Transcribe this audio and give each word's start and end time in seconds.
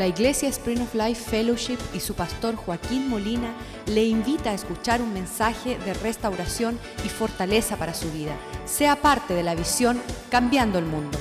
La 0.00 0.06
Iglesia 0.06 0.48
Spring 0.48 0.80
of 0.80 0.94
Life 0.94 1.28
Fellowship 1.30 1.76
y 1.92 2.00
su 2.00 2.14
pastor 2.14 2.56
Joaquín 2.56 3.10
Molina 3.10 3.52
le 3.86 4.02
invita 4.02 4.48
a 4.48 4.54
escuchar 4.54 5.02
un 5.02 5.12
mensaje 5.12 5.78
de 5.80 5.92
restauración 5.92 6.78
y 7.04 7.10
fortaleza 7.10 7.76
para 7.76 7.92
su 7.92 8.10
vida. 8.10 8.34
Sea 8.64 8.96
parte 8.96 9.34
de 9.34 9.42
la 9.42 9.54
visión 9.54 10.00
Cambiando 10.30 10.78
el 10.78 10.86
Mundo. 10.86 11.18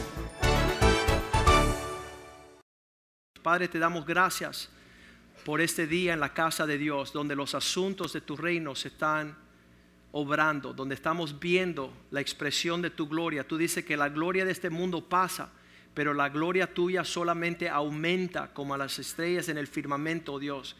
Padre, 3.43 3.67
te 3.67 3.79
damos 3.79 4.05
gracias 4.05 4.69
por 5.43 5.59
este 5.59 5.85
día 5.85 6.13
en 6.13 6.21
la 6.21 6.33
casa 6.33 6.65
de 6.65 6.77
Dios, 6.77 7.11
donde 7.11 7.35
los 7.35 7.55
asuntos 7.55 8.13
de 8.13 8.21
tu 8.21 8.37
reino 8.37 8.75
se 8.75 8.87
están 8.87 9.37
obrando, 10.13 10.71
donde 10.71 10.95
estamos 10.95 11.37
viendo 11.37 11.91
la 12.11 12.21
expresión 12.21 12.81
de 12.81 12.91
tu 12.91 13.09
gloria. 13.09 13.45
Tú 13.45 13.57
dices 13.57 13.83
que 13.83 13.97
la 13.97 14.07
gloria 14.07 14.45
de 14.45 14.53
este 14.53 14.69
mundo 14.69 15.03
pasa, 15.03 15.51
pero 15.93 16.13
la 16.13 16.29
gloria 16.29 16.73
tuya 16.73 17.03
solamente 17.03 17.69
aumenta 17.69 18.53
como 18.53 18.73
a 18.73 18.77
las 18.77 18.99
estrellas 18.99 19.49
en 19.49 19.57
el 19.57 19.67
firmamento, 19.67 20.33
oh 20.33 20.39
Dios, 20.39 20.75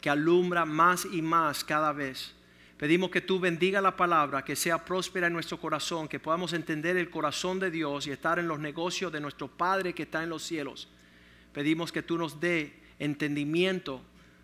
que 0.00 0.10
alumbra 0.10 0.64
más 0.64 1.06
y 1.10 1.22
más 1.22 1.64
cada 1.64 1.92
vez. 1.92 2.34
Pedimos 2.76 3.10
que 3.10 3.20
tú 3.20 3.38
bendiga 3.38 3.80
la 3.80 3.96
palabra, 3.96 4.42
que 4.42 4.56
sea 4.56 4.84
próspera 4.84 5.26
en 5.26 5.34
nuestro 5.34 5.60
corazón, 5.60 6.08
que 6.08 6.18
podamos 6.18 6.52
entender 6.54 6.96
el 6.96 7.10
corazón 7.10 7.58
de 7.58 7.70
Dios 7.70 8.06
y 8.06 8.10
estar 8.10 8.38
en 8.38 8.48
los 8.48 8.58
negocios 8.58 9.12
de 9.12 9.20
nuestro 9.20 9.48
Padre 9.48 9.92
que 9.92 10.04
está 10.04 10.22
en 10.22 10.30
los 10.30 10.42
cielos. 10.42 10.88
Pedimos 11.52 11.92
que 11.92 12.02
tú 12.02 12.16
nos 12.16 12.40
dé 12.40 12.72
entendimiento 12.98 14.02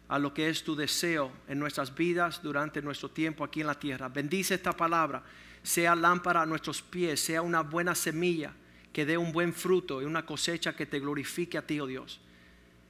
a 0.08 0.18
lo 0.18 0.34
que 0.34 0.48
es 0.48 0.64
tu 0.64 0.76
deseo 0.76 1.32
en 1.48 1.58
nuestras 1.58 1.94
vidas 1.94 2.42
durante 2.42 2.82
nuestro 2.82 3.10
tiempo 3.10 3.42
aquí 3.42 3.62
en 3.62 3.68
la 3.68 3.78
tierra. 3.78 4.08
Bendice 4.08 4.54
esta 4.54 4.72
palabra, 4.72 5.22
sea 5.62 5.94
lámpara 5.94 6.42
a 6.42 6.46
nuestros 6.46 6.82
pies, 6.82 7.20
sea 7.20 7.42
una 7.42 7.62
buena 7.62 7.94
semilla 7.94 8.52
que 8.96 9.04
dé 9.04 9.18
un 9.18 9.30
buen 9.30 9.52
fruto 9.52 10.00
y 10.00 10.06
una 10.06 10.24
cosecha 10.24 10.74
que 10.74 10.86
te 10.86 11.00
glorifique 11.00 11.58
a 11.58 11.66
ti, 11.66 11.78
oh 11.80 11.86
Dios. 11.86 12.18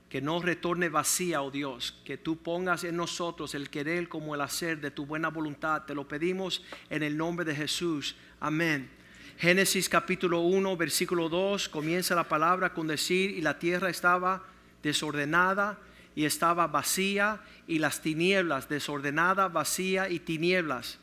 Que 0.08 0.20
no 0.20 0.40
retorne 0.40 0.88
vacía, 0.88 1.42
oh 1.42 1.50
Dios, 1.50 2.00
que 2.04 2.16
tú 2.16 2.36
pongas 2.36 2.84
en 2.84 2.96
nosotros 2.96 3.56
el 3.56 3.70
querer 3.70 4.08
como 4.08 4.32
el 4.36 4.40
hacer 4.40 4.80
de 4.80 4.92
tu 4.92 5.04
buena 5.04 5.30
voluntad. 5.30 5.82
Te 5.82 5.96
lo 5.96 6.06
pedimos 6.06 6.62
en 6.90 7.02
el 7.02 7.16
nombre 7.16 7.44
de 7.44 7.56
Jesús. 7.56 8.14
Amén. 8.38 8.88
Génesis 9.36 9.88
capítulo 9.88 10.42
1, 10.42 10.76
versículo 10.76 11.28
2, 11.28 11.68
comienza 11.70 12.14
la 12.14 12.28
palabra 12.28 12.72
con 12.72 12.86
decir, 12.86 13.30
y 13.32 13.40
la 13.40 13.58
tierra 13.58 13.90
estaba 13.90 14.44
desordenada 14.84 15.76
y 16.14 16.24
estaba 16.24 16.68
vacía 16.68 17.40
y 17.66 17.80
las 17.80 18.00
tinieblas, 18.00 18.68
desordenada, 18.68 19.48
vacía 19.48 20.08
y 20.08 20.20
tinieblas, 20.20 21.00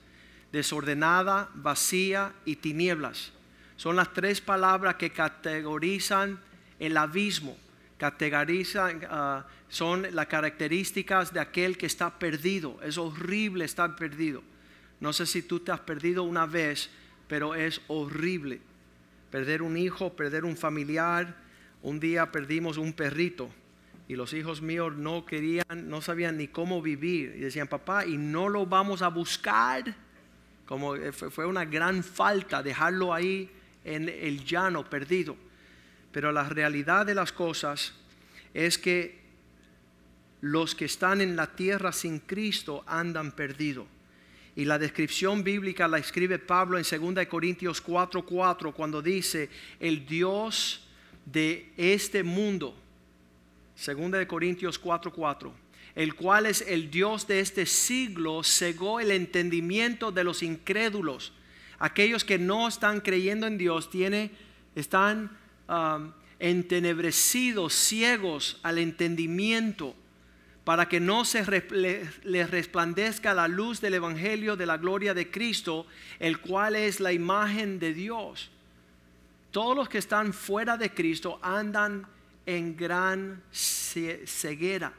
desordenada, 0.54 1.50
vacía 1.56 2.32
y 2.46 2.56
tinieblas. 2.56 3.34
Son 3.76 3.96
las 3.96 4.14
tres 4.14 4.42
palabras 4.42 4.96
que 4.96 5.10
categorizan 5.10 6.40
el 6.80 6.98
abismo, 6.98 7.58
categorizan, 7.98 9.02
ah, 9.10 9.46
son 9.70 10.08
las 10.12 10.28
características 10.28 11.34
de 11.34 11.40
aquel 11.40 11.78
que 11.78 11.86
está 11.86 12.20
perdido. 12.20 12.80
Es 12.84 12.98
horrible 12.98 13.66
estar 13.66 13.96
perdido. 13.96 14.44
No 15.00 15.14
sé 15.14 15.26
si 15.26 15.42
tú 15.42 15.60
te 15.60 15.72
has 15.72 15.80
perdido 15.80 16.24
una 16.24 16.46
vez, 16.46 16.90
pero 17.28 17.56
es 17.56 17.82
horrible. 17.88 18.62
Perder 19.32 19.62
un 19.62 19.78
hijo, 19.78 20.14
perder 20.14 20.46
un 20.46 20.56
familiar. 20.56 21.36
Un 21.82 22.00
día 22.00 22.32
perdimos 22.32 22.78
un 22.78 22.94
perrito 22.94 23.50
y 24.08 24.16
los 24.16 24.34
hijos 24.34 24.62
míos 24.62 24.94
no 24.96 25.26
querían, 25.26 25.90
no 25.90 26.02
sabían 26.02 26.38
ni 26.38 26.48
cómo 26.48 26.82
vivir. 26.82 27.34
Y 27.36 27.40
decían, 27.40 27.68
papá, 27.68 28.06
y 28.06 28.18
no 28.18 28.50
lo 28.50 28.66
vamos 28.66 29.02
a 29.02 29.08
buscar. 29.08 29.96
Como 30.66 30.96
fue 31.12 31.46
una 31.46 31.66
gran 31.66 32.04
falta 32.04 32.62
dejarlo 32.64 33.14
ahí 33.14 33.50
en 33.84 34.10
el 34.10 34.46
llano 34.46 34.90
perdido. 34.90 35.36
Pero 36.12 36.32
la 36.32 36.48
realidad 36.48 37.06
de 37.06 37.16
las 37.16 37.32
cosas 37.32 37.94
es 38.54 38.78
que 38.78 39.22
los 40.42 40.76
que 40.76 40.86
están 40.86 41.22
en 41.22 41.36
la 41.36 41.56
tierra 41.56 41.92
sin 41.92 42.20
Cristo 42.20 42.84
andan 42.86 43.32
perdidos. 43.32 43.88
Y 44.56 44.66
la 44.66 44.78
descripción 44.78 45.44
bíblica 45.44 45.88
la 45.88 45.98
escribe 45.98 46.38
Pablo 46.38 46.78
en 46.78 46.84
2 46.84 47.26
Corintios 47.28 47.84
4:4 47.84 48.74
cuando 48.74 49.02
dice, 49.02 49.50
el 49.80 50.06
Dios 50.06 50.88
de 51.26 51.72
este 51.78 52.24
mundo 52.24 52.78
Segunda 53.76 54.18
de 54.18 54.28
Corintios 54.28 54.80
4:4, 54.82 55.52
el 55.96 56.16
cual 56.16 56.46
es 56.46 56.62
el 56.62 56.92
Dios 56.92 57.28
de 57.28 57.40
este 57.40 57.66
siglo, 57.66 58.44
cegó 58.44 59.00
el 59.00 59.12
entendimiento 59.12 60.12
de 60.12 60.24
los 60.24 60.44
incrédulos. 60.44 61.34
Aquellos 61.84 62.24
que 62.24 62.40
no 62.40 62.70
están 62.70 63.02
creyendo 63.02 63.46
en 63.46 63.58
Dios 63.58 63.90
tiene, 63.90 64.32
están 64.74 65.38
um, 65.68 66.14
entenebrecidos, 66.40 67.74
ciegos 67.74 68.58
al 68.64 68.78
entendimiento, 68.78 69.94
para 70.64 70.88
que 70.88 71.02
no 71.02 71.26
se 71.26 71.44
les 72.24 72.50
resplandezca 72.50 73.34
la 73.34 73.50
luz 73.50 73.82
del 73.82 73.96
Evangelio 73.96 74.56
de 74.56 74.66
la 74.66 74.78
gloria 74.78 75.14
de 75.14 75.30
Cristo, 75.30 75.86
el 76.20 76.40
cual 76.40 76.78
es 76.78 77.02
la 77.02 77.12
imagen 77.12 77.80
de 77.80 77.94
Dios. 77.94 78.50
Todos 79.52 79.76
los 79.76 79.90
que 79.90 79.98
están 79.98 80.32
fuera 80.32 80.78
de 80.78 80.90
Cristo 80.90 81.38
andan 81.42 82.08
en 82.46 82.78
gran 82.78 83.44
ceguera. 83.52 84.94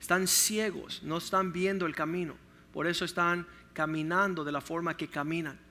Están 0.00 0.26
ciegos, 0.26 1.02
no 1.02 1.18
están 1.18 1.52
viendo 1.52 1.84
el 1.84 1.94
camino. 1.94 2.34
Por 2.72 2.86
eso 2.86 3.04
están 3.04 3.46
caminando 3.74 4.42
de 4.42 4.52
la 4.52 4.62
forma 4.62 4.96
que 4.96 5.06
caminan. 5.06 5.68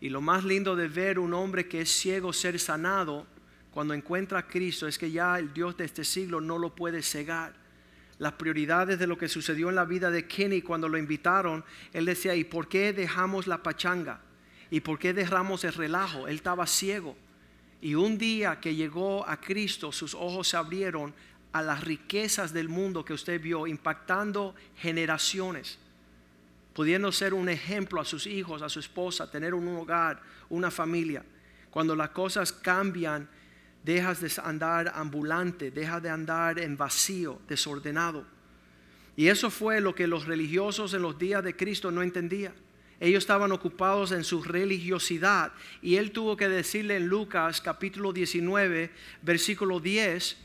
Y 0.00 0.08
lo 0.08 0.20
más 0.20 0.44
lindo 0.44 0.76
de 0.76 0.88
ver 0.88 1.18
un 1.18 1.34
hombre 1.34 1.68
que 1.68 1.80
es 1.80 1.90
ciego 1.90 2.32
ser 2.32 2.58
sanado 2.58 3.26
cuando 3.70 3.94
encuentra 3.94 4.38
a 4.40 4.46
Cristo 4.46 4.86
es 4.86 4.98
que 4.98 5.10
ya 5.10 5.38
el 5.38 5.52
Dios 5.52 5.76
de 5.76 5.84
este 5.84 6.04
siglo 6.04 6.40
no 6.40 6.58
lo 6.58 6.74
puede 6.74 7.02
cegar. 7.02 7.54
Las 8.18 8.32
prioridades 8.34 8.98
de 8.98 9.06
lo 9.06 9.18
que 9.18 9.28
sucedió 9.28 9.68
en 9.68 9.74
la 9.74 9.84
vida 9.84 10.10
de 10.10 10.26
Kenny 10.26 10.62
cuando 10.62 10.88
lo 10.88 10.96
invitaron, 10.96 11.64
él 11.92 12.06
decía, 12.06 12.34
¿y 12.34 12.44
por 12.44 12.68
qué 12.68 12.92
dejamos 12.92 13.46
la 13.46 13.62
pachanga? 13.62 14.20
¿Y 14.70 14.80
por 14.80 14.98
qué 14.98 15.12
dejamos 15.12 15.64
el 15.64 15.74
relajo? 15.74 16.26
Él 16.26 16.36
estaba 16.36 16.66
ciego. 16.66 17.16
Y 17.80 17.94
un 17.94 18.16
día 18.16 18.58
que 18.60 18.74
llegó 18.74 19.28
a 19.28 19.40
Cristo, 19.40 19.92
sus 19.92 20.14
ojos 20.14 20.48
se 20.48 20.56
abrieron 20.56 21.14
a 21.52 21.62
las 21.62 21.84
riquezas 21.84 22.52
del 22.52 22.68
mundo 22.68 23.04
que 23.04 23.12
usted 23.12 23.40
vio, 23.40 23.66
impactando 23.66 24.54
generaciones, 24.76 25.78
pudiendo 26.76 27.10
ser 27.10 27.32
un 27.32 27.48
ejemplo 27.48 28.02
a 28.02 28.04
sus 28.04 28.26
hijos, 28.26 28.60
a 28.60 28.68
su 28.68 28.80
esposa, 28.80 29.30
tener 29.30 29.54
un 29.54 29.66
hogar, 29.66 30.20
una 30.50 30.70
familia. 30.70 31.24
Cuando 31.70 31.96
las 31.96 32.10
cosas 32.10 32.52
cambian, 32.52 33.30
dejas 33.82 34.20
de 34.20 34.30
andar 34.44 34.92
ambulante, 34.94 35.70
dejas 35.70 36.02
de 36.02 36.10
andar 36.10 36.58
en 36.58 36.76
vacío, 36.76 37.40
desordenado. 37.48 38.26
Y 39.16 39.28
eso 39.28 39.48
fue 39.48 39.80
lo 39.80 39.94
que 39.94 40.06
los 40.06 40.26
religiosos 40.26 40.92
en 40.92 41.00
los 41.00 41.18
días 41.18 41.42
de 41.42 41.56
Cristo 41.56 41.90
no 41.90 42.02
entendían. 42.02 42.52
Ellos 43.00 43.24
estaban 43.24 43.52
ocupados 43.52 44.12
en 44.12 44.22
su 44.22 44.42
religiosidad 44.42 45.54
y 45.80 45.96
él 45.96 46.10
tuvo 46.10 46.36
que 46.36 46.50
decirle 46.50 46.96
en 46.98 47.06
Lucas 47.06 47.62
capítulo 47.62 48.12
19, 48.12 48.90
versículo 49.22 49.80
10, 49.80 50.36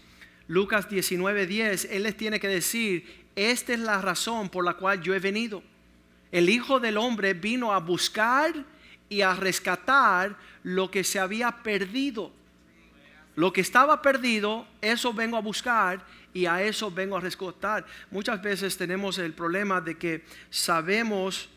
Lucas 0.47 0.87
19, 0.87 1.45
10, 1.45 1.89
él 1.91 2.03
les 2.03 2.15
tiene 2.15 2.39
que 2.39 2.47
decir, 2.47 3.25
esta 3.35 3.73
es 3.73 3.81
la 3.81 4.01
razón 4.01 4.47
por 4.47 4.63
la 4.63 4.75
cual 4.75 5.01
yo 5.01 5.13
he 5.13 5.19
venido. 5.19 5.61
El 6.31 6.49
Hijo 6.49 6.79
del 6.79 6.97
Hombre 6.97 7.33
vino 7.33 7.73
a 7.73 7.79
buscar 7.79 8.53
y 9.09 9.21
a 9.21 9.33
rescatar 9.35 10.35
lo 10.63 10.89
que 10.89 11.03
se 11.03 11.19
había 11.19 11.51
perdido. 11.63 12.31
Lo 13.35 13.51
que 13.51 13.61
estaba 13.61 14.01
perdido, 14.01 14.67
eso 14.81 15.13
vengo 15.13 15.37
a 15.37 15.41
buscar 15.41 16.05
y 16.33 16.45
a 16.45 16.61
eso 16.63 16.91
vengo 16.91 17.17
a 17.17 17.21
rescatar. 17.21 17.85
Muchas 18.09 18.41
veces 18.41 18.77
tenemos 18.77 19.17
el 19.17 19.33
problema 19.33 19.81
de 19.81 19.97
que 19.97 20.23
sabemos 20.49 21.49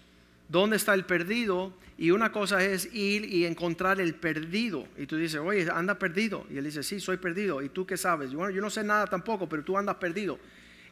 dónde 0.49 0.77
está 0.77 0.95
el 0.95 1.05
perdido 1.05 1.73
y 1.97 2.11
una 2.11 2.33
cosa 2.33 2.65
es 2.65 2.93
ir 2.93 3.25
y 3.25 3.45
encontrar 3.45 4.01
el 4.01 4.15
perdido. 4.15 4.89
Y 4.99 5.07
tú 5.07 5.17
dices, 5.17 5.41
oye, 5.41 5.69
anda 5.73 5.99
perdido. 5.99 6.47
Y 6.51 6.59
él 6.59 6.65
dice, 6.65 6.83
sí, 6.83 7.01
soy 7.01 7.17
perdido. 7.19 7.63
¿Y 7.63 7.69
tú 7.69 7.87
qué 7.87 7.97
sabes? 7.97 8.35
Bueno, 8.35 8.51
yo 8.51 8.61
no 8.61 8.71
sé 8.71 8.83
nada 8.83 9.07
tampoco, 9.07 9.49
pero 9.49 9.63
tú 9.63 9.79
andas 9.79 9.97
perdido. 9.97 10.39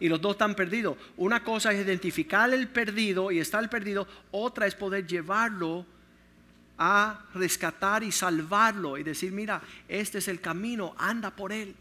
Y 0.00 0.08
los 0.08 0.20
dos 0.20 0.32
están 0.32 0.54
perdidos. 0.54 0.96
Una 1.16 1.44
cosa 1.44 1.72
es 1.72 1.84
identificar 1.84 2.52
el 2.52 2.68
perdido 2.68 3.30
y 3.30 3.38
está 3.38 3.58
el 3.58 3.68
perdido. 3.68 4.06
Otra 4.30 4.66
es 4.66 4.74
poder 4.74 5.06
llevarlo 5.06 5.86
a 6.78 7.26
rescatar 7.34 8.02
y 8.02 8.10
salvarlo 8.10 8.98
y 8.98 9.02
decir, 9.02 9.32
mira, 9.32 9.62
este 9.88 10.18
es 10.18 10.28
el 10.28 10.40
camino, 10.40 10.94
anda 10.98 11.30
por 11.30 11.52
él. 11.52 11.74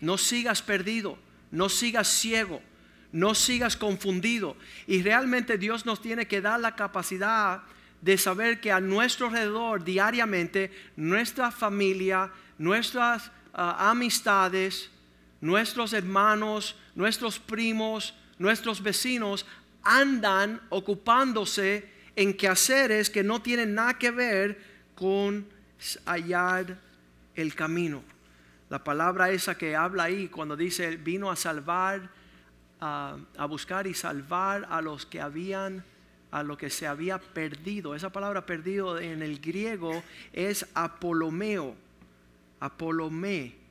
No 0.00 0.18
sigas 0.18 0.62
perdido, 0.62 1.18
no 1.50 1.68
sigas 1.68 2.08
ciego 2.08 2.60
no 3.12 3.34
sigas 3.34 3.76
confundido. 3.76 4.56
Y 4.86 5.02
realmente 5.02 5.56
Dios 5.56 5.86
nos 5.86 6.02
tiene 6.02 6.26
que 6.26 6.42
dar 6.42 6.60
la 6.60 6.76
capacidad 6.76 7.62
de 8.02 8.18
saber 8.18 8.60
que 8.60 8.70
a 8.70 8.80
nuestro 8.80 9.28
alrededor 9.28 9.82
diariamente 9.82 10.70
nuestra 10.96 11.50
familia, 11.50 12.30
nuestras 12.58 13.30
ah, 13.54 13.90
amistades, 13.90 14.90
nuestros 15.40 15.94
hermanos, 15.94 16.76
nuestros 16.96 17.38
primos, 17.38 18.14
nuestros 18.38 18.82
vecinos 18.82 19.46
andan 19.84 20.60
ocupándose 20.70 21.88
en 22.16 22.34
quehaceres 22.34 23.08
que 23.10 23.22
no 23.22 23.40
tienen 23.40 23.74
nada 23.74 23.98
que 23.98 24.10
ver 24.10 24.58
con 24.96 25.46
hallar 26.06 26.78
el 27.36 27.54
camino. 27.54 28.02
La 28.68 28.82
palabra 28.82 29.30
esa 29.30 29.56
que 29.56 29.76
habla 29.76 30.04
ahí 30.04 30.26
cuando 30.28 30.56
dice 30.56 30.96
vino 30.96 31.30
a 31.30 31.36
salvar, 31.36 32.10
a, 32.80 33.16
buscar 33.48 33.86
y 33.86 33.94
salvar 33.94 34.66
a 34.70 34.80
los 34.80 35.06
que 35.06 35.20
habían, 35.20 35.84
a 36.30 36.42
lo 36.42 36.56
que 36.56 36.70
se 36.70 36.86
había 36.86 37.18
perdido. 37.18 37.94
Esa 37.94 38.10
palabra 38.10 38.44
perdido 38.44 38.98
en 38.98 39.22
el 39.22 39.38
griego 39.38 40.02
es 40.32 40.66
apolomeo, 40.74 41.76
apolomé. 42.58 43.65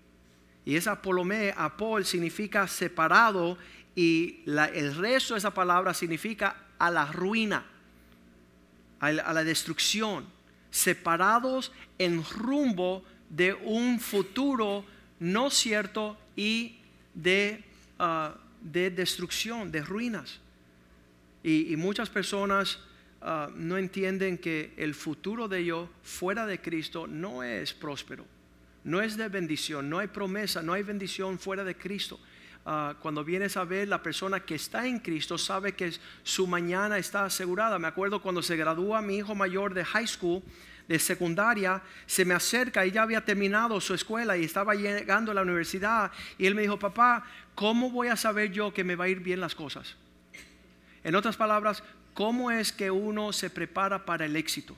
Y 0.66 0.76
esa 0.76 0.94
apolomé, 0.94 1.54
apol 1.56 2.06
significa 2.06 2.68
separado 2.68 3.58
y 3.96 4.42
el 4.46 4.96
resto 4.96 5.36
de 5.36 5.38
esa 5.38 5.54
palabra 5.54 5.94
significa 5.94 6.66
a 6.80 6.90
la 6.90 7.06
ruina, 7.06 7.66
a 9.00 9.12
la, 9.12 9.44
destrucción, 9.44 10.26
separados 10.72 11.72
en 12.00 12.24
rumbo 12.24 13.04
de 13.30 13.54
un 13.54 14.00
futuro 14.00 14.84
no 15.20 15.50
cierto 15.50 16.18
y 16.36 16.80
de, 17.14 17.64
ah, 18.00 18.36
de 18.62 18.90
destrucción, 18.90 19.72
de 19.72 19.82
ruinas. 19.82 20.40
Y, 21.44 21.72
y 21.72 21.78
muchas 21.78 22.10
personas 22.10 22.80
ah, 23.22 23.50
no 23.56 23.78
entienden 23.78 24.40
que 24.40 24.74
el 24.78 24.96
futuro 24.96 25.48
de 25.48 25.60
ellos 25.60 25.90
fuera 26.04 26.46
de 26.46 26.60
Cristo 26.60 27.06
no 27.08 27.44
es 27.44 27.74
próspero, 27.74 28.26
no 28.86 29.02
es 29.02 29.18
de 29.18 29.28
bendición, 29.30 29.90
no 29.90 29.98
hay 29.98 30.08
promesa, 30.08 30.62
no 30.62 30.72
hay 30.72 30.84
bendición 30.84 31.40
fuera 31.40 31.64
de 31.64 31.76
Cristo. 31.76 32.20
Ah, 32.68 32.96
cuando 33.00 33.24
vienes 33.24 33.58
a 33.58 33.64
ver 33.64 33.88
la 33.88 34.02
persona 34.02 34.40
que 34.40 34.56
está 34.56 34.86
en 34.86 35.00
Cristo 35.00 35.38
sabe 35.38 35.74
que 35.74 35.92
su 36.24 36.46
mañana 36.46 37.00
está 37.00 37.26
asegurada. 37.26 37.80
Me 37.80 37.88
acuerdo 37.88 38.22
cuando 38.22 38.44
se 38.44 38.56
gradúa 38.56 39.02
mi 39.02 39.18
hijo 39.18 39.34
mayor 39.34 39.74
de 39.74 39.84
high 39.84 40.08
school, 40.08 40.44
de 40.88 41.00
secundaria, 41.00 41.82
se 42.06 42.26
me 42.26 42.36
acerca 42.36 42.86
y 42.86 42.92
ya 42.92 43.02
había 43.02 43.26
terminado 43.26 43.82
su 43.82 43.96
escuela 43.96 44.38
y 44.38 44.44
estaba 44.44 44.76
llegando 44.76 45.32
a 45.32 45.34
la 45.34 45.42
universidad 45.42 46.12
y 46.38 46.46
él 46.46 46.54
me 46.54 46.62
dijo, 46.62 46.78
papá, 46.78 47.26
¿cómo 47.56 47.90
voy 47.90 48.10
a 48.10 48.16
saber 48.16 48.52
yo 48.52 48.72
que 48.72 48.84
me 48.84 48.96
va 48.96 49.06
a 49.06 49.10
ir 49.10 49.20
bien 49.20 49.42
las 49.42 49.56
cosas? 49.56 49.96
En 51.04 51.16
otras 51.16 51.38
palabras, 51.38 51.84
¿cómo 52.14 52.52
es 52.52 52.72
que 52.72 52.92
uno 52.92 53.34
se 53.34 53.50
prepara 53.50 54.06
para 54.06 54.26
el 54.26 54.36
éxito? 54.36 54.76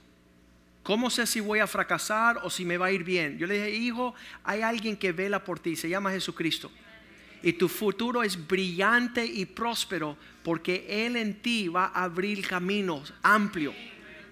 ¿Cómo 0.87 1.09
sé 1.09 1.27
si 1.27 1.41
voy 1.41 1.59
a 1.59 1.67
fracasar 1.67 2.39
o 2.43 2.49
si 2.49 2.63
me 2.63 2.77
va 2.77 2.85
a 2.85 2.91
ir 2.93 3.03
bien? 3.03 3.37
Yo 3.37 3.45
le 3.45 3.55
dije, 3.55 3.71
hijo, 3.71 4.15
hay 4.41 4.61
alguien 4.61 4.95
que 4.95 5.11
vela 5.11 5.43
por 5.43 5.59
ti, 5.59 5.75
se 5.75 5.89
llama 5.89 6.11
Jesucristo. 6.11 6.71
Y 7.43 7.51
tu 7.51 7.67
futuro 7.67 8.23
es 8.23 8.47
brillante 8.47 9.25
y 9.25 9.45
próspero 9.45 10.15
porque 10.43 11.05
Él 11.05 11.17
en 11.17 11.41
ti 11.41 11.67
va 11.67 11.87
a 11.87 12.05
abrir 12.05 12.47
caminos 12.47 13.13
amplios. 13.21 13.75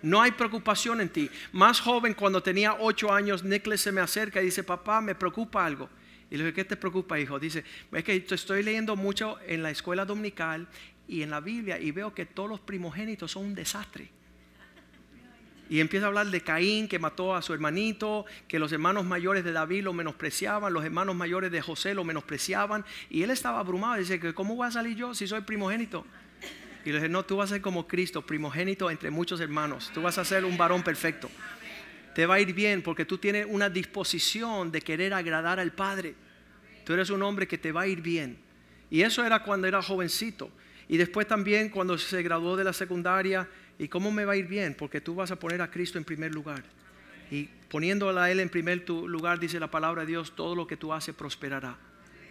No 0.02 0.22
hay 0.22 0.32
preocupación 0.32 1.02
en 1.02 1.10
ti. 1.10 1.30
Más 1.52 1.82
joven, 1.82 2.14
cuando 2.14 2.42
tenía 2.42 2.78
ocho 2.80 3.12
años, 3.12 3.44
Nicholas 3.44 3.82
se 3.82 3.92
me 3.92 4.00
acerca 4.00 4.42
y 4.42 4.46
dice, 4.46 4.64
papá, 4.64 5.02
me 5.02 5.14
preocupa 5.14 5.66
algo. 5.66 5.90
Y 6.32 6.38
le 6.38 6.46
dije, 6.46 6.54
¿qué 6.54 6.64
te 6.64 6.78
preocupa, 6.78 7.20
hijo? 7.20 7.38
Dice, 7.38 7.66
es 7.92 8.04
que 8.06 8.26
estoy 8.30 8.64
leyendo 8.64 8.96
mucho 8.96 9.40
en 9.46 9.62
la 9.62 9.72
escuela 9.72 10.06
dominical 10.06 10.70
y 11.06 11.22
en 11.22 11.32
la 11.32 11.42
Biblia 11.42 11.78
y 11.82 11.92
veo 11.92 12.14
que 12.14 12.26
todos 12.26 12.50
los 12.50 12.62
primogénitos 12.62 13.34
son 13.34 13.44
un 13.44 13.56
desastre. 13.56 14.10
Y 15.70 15.80
empieza 15.80 16.06
a 16.06 16.10
hablar 16.10 16.28
de 16.28 16.42
Caín 16.42 16.88
que 16.88 17.00
mató 17.00 17.36
a 17.36 17.42
su 17.42 17.54
hermanito, 17.54 18.26
que 18.48 18.60
los 18.60 18.72
hermanos 18.72 19.06
mayores 19.06 19.44
de 19.44 19.52
David 19.52 19.84
lo 19.84 19.94
menospreciaban, 19.94 20.72
los 20.72 20.86
hermanos 20.86 21.16
mayores 21.16 21.52
de 21.52 21.62
José 21.62 21.96
lo 21.96 22.04
menospreciaban. 22.04 22.86
Y 23.10 23.24
él 23.24 23.32
estaba 23.32 23.60
abrumado. 23.60 23.96
Dice 23.96 24.20
¿cómo 24.34 24.56
voy 24.56 24.68
a 24.68 24.72
salir 24.72 24.96
yo 24.96 25.16
si 25.16 25.26
soy 25.26 25.42
primogénito? 25.42 26.06
Y 26.86 26.90
le 26.90 26.98
dije, 26.98 27.10
no, 27.10 27.26
tú 27.26 27.38
vas 27.38 27.50
a 27.52 27.56
ser 27.56 27.62
como 27.62 27.88
Cristo, 27.88 28.22
primogénito 28.22 28.92
entre 28.92 29.10
muchos 29.10 29.40
hermanos. 29.42 29.90
Tú 29.92 30.04
vas 30.04 30.20
a 30.20 30.24
ser 30.24 30.46
un 30.46 30.56
varón 30.56 30.84
perfecto. 30.84 31.32
Te 32.14 32.28
va 32.28 32.36
a 32.36 32.40
ir 32.40 32.54
bien 32.54 32.84
porque 32.84 33.06
tú 33.06 33.18
tienes 33.18 33.48
una 33.50 33.70
disposición 33.72 34.72
de 34.72 34.82
querer 34.82 35.14
agradar 35.16 35.60
al 35.60 35.72
Padre. 35.72 36.14
Tú 36.86 36.94
eres 36.94 37.10
un 37.10 37.24
hombre 37.24 37.48
que 37.48 37.58
te 37.58 37.72
va 37.72 37.82
a 37.82 37.88
ir 37.88 38.02
bien. 38.02 38.38
Y 38.92 39.02
eso 39.02 39.26
era 39.26 39.42
cuando 39.42 39.66
era 39.66 39.82
jovencito. 39.82 40.52
Y 40.88 40.98
después 40.98 41.28
también 41.28 41.70
cuando 41.70 41.98
se 41.98 42.22
graduó 42.22 42.56
de 42.56 42.64
la 42.64 42.72
secundaria. 42.72 43.50
¿Y 43.78 43.88
cómo 43.88 44.12
me 44.12 44.26
va 44.26 44.34
a 44.34 44.38
ir 44.38 44.48
bien? 44.48 44.74
Porque 44.74 45.02
tú 45.02 45.16
vas 45.16 45.32
a 45.32 45.36
poner 45.38 45.62
a 45.62 45.70
Cristo 45.70 45.98
en 45.98 46.04
primer 46.04 46.34
lugar. 46.34 46.64
Y 47.32 47.50
poniéndola 47.70 48.26
a 48.26 48.32
Él 48.32 48.40
en 48.40 48.50
primer 48.50 48.88
lugar, 48.90 49.40
dice 49.40 49.60
la 49.60 49.72
palabra 49.72 50.02
de 50.02 50.08
Dios, 50.08 50.36
todo 50.36 50.56
lo 50.56 50.68
que 50.68 50.78
tú 50.78 50.94
haces 50.94 51.16
prosperará. 51.16 51.78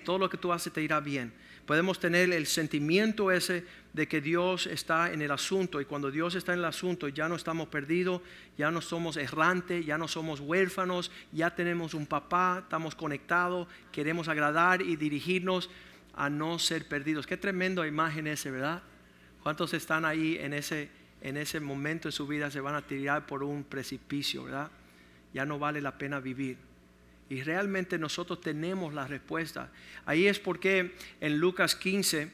Todo 0.05 0.19
lo 0.19 0.29
que 0.31 0.37
tú 0.37 0.53
haces 0.53 0.73
te 0.73 0.83
irá 0.83 1.01
bien. 1.01 1.33
Podemos 1.67 1.99
tener 1.99 2.31
el 2.33 2.47
sentimiento 2.47 3.31
ese 3.31 3.65
de 3.95 4.07
que 4.07 4.21
Dios 4.21 4.67
está 4.67 5.13
en 5.13 5.23
el 5.23 5.31
asunto 5.31 5.81
y 5.81 5.87
cuando 5.87 6.11
Dios 6.11 6.35
está 6.35 6.53
en 6.53 6.59
el 6.59 6.65
asunto 6.67 7.09
ya 7.09 7.27
no 7.27 7.37
estamos 7.37 7.69
perdidos, 7.69 8.21
ya 8.59 8.71
no 8.71 8.83
somos 8.83 9.17
errantes, 9.17 9.87
ya 9.87 9.97
no 9.97 10.07
somos 10.07 10.41
huérfanos, 10.41 11.11
ya 11.33 11.55
tenemos 11.55 11.95
un 11.95 12.07
papá, 12.07 12.61
estamos 12.65 12.95
conectados, 12.95 13.67
queremos 13.93 14.29
agradar 14.29 14.83
y 14.83 14.97
dirigirnos 14.97 15.71
a 16.15 16.29
no 16.29 16.59
ser 16.59 16.87
perdidos. 16.87 17.27
Qué 17.27 17.39
tremenda 17.39 17.87
imagen 17.87 18.27
ese, 18.27 18.51
¿verdad? 18.51 18.83
¿Cuántos 19.43 19.73
están 19.73 20.05
ahí 20.05 20.37
en 20.39 20.53
ese, 20.53 20.91
en 21.25 21.39
ese 21.39 21.59
momento 21.59 22.09
de 22.09 22.13
su 22.13 22.27
vida 22.27 22.51
se 22.51 22.61
van 22.61 22.75
a 22.75 22.87
tirar 22.87 23.25
por 23.25 23.43
un 23.43 23.65
precipicio, 23.65 24.45
¿verdad? 24.45 24.71
Ya 25.33 25.47
no 25.47 25.59
vale 25.59 25.81
la 25.81 25.97
pena 25.97 26.21
vivir. 26.21 26.59
Y 27.31 27.43
realmente 27.43 27.99
nosotros 27.99 28.43
tenemos 28.43 28.93
la 28.93 29.07
respuesta. 29.07 29.73
Ahí 30.05 30.27
es 30.27 30.39
porque 30.39 30.95
en 31.23 31.39
Lucas 31.39 31.75
15 31.77 32.31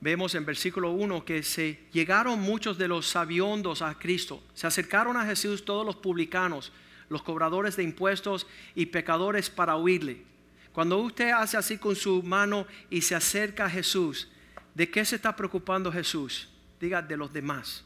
vemos 0.00 0.34
en 0.34 0.44
versículo 0.44 0.90
1 0.90 1.24
que 1.24 1.44
se 1.44 1.84
llegaron 1.92 2.40
muchos 2.40 2.76
de 2.78 2.88
los 2.88 3.06
sabiondos 3.06 3.80
a 3.80 3.96
Cristo. 3.96 4.42
Se 4.54 4.66
acercaron 4.66 5.16
a 5.16 5.24
Jesús 5.24 5.64
todos 5.64 5.86
los 5.86 5.94
publicanos, 5.94 6.72
los 7.08 7.22
cobradores 7.22 7.76
de 7.76 7.84
impuestos 7.84 8.48
y 8.74 8.86
pecadores 8.86 9.50
para 9.50 9.76
oírle. 9.76 10.24
Cuando 10.72 10.98
usted 10.98 11.30
hace 11.30 11.56
así 11.56 11.78
con 11.78 11.94
su 11.94 12.24
mano 12.24 12.66
y 12.90 13.02
se 13.02 13.14
acerca 13.14 13.66
a 13.66 13.70
Jesús, 13.70 14.28
¿de 14.74 14.90
qué 14.90 15.04
se 15.04 15.14
está 15.14 15.36
preocupando 15.36 15.92
Jesús? 15.92 16.48
Diga, 16.80 17.00
de 17.00 17.16
los 17.16 17.32
demás. 17.32 17.84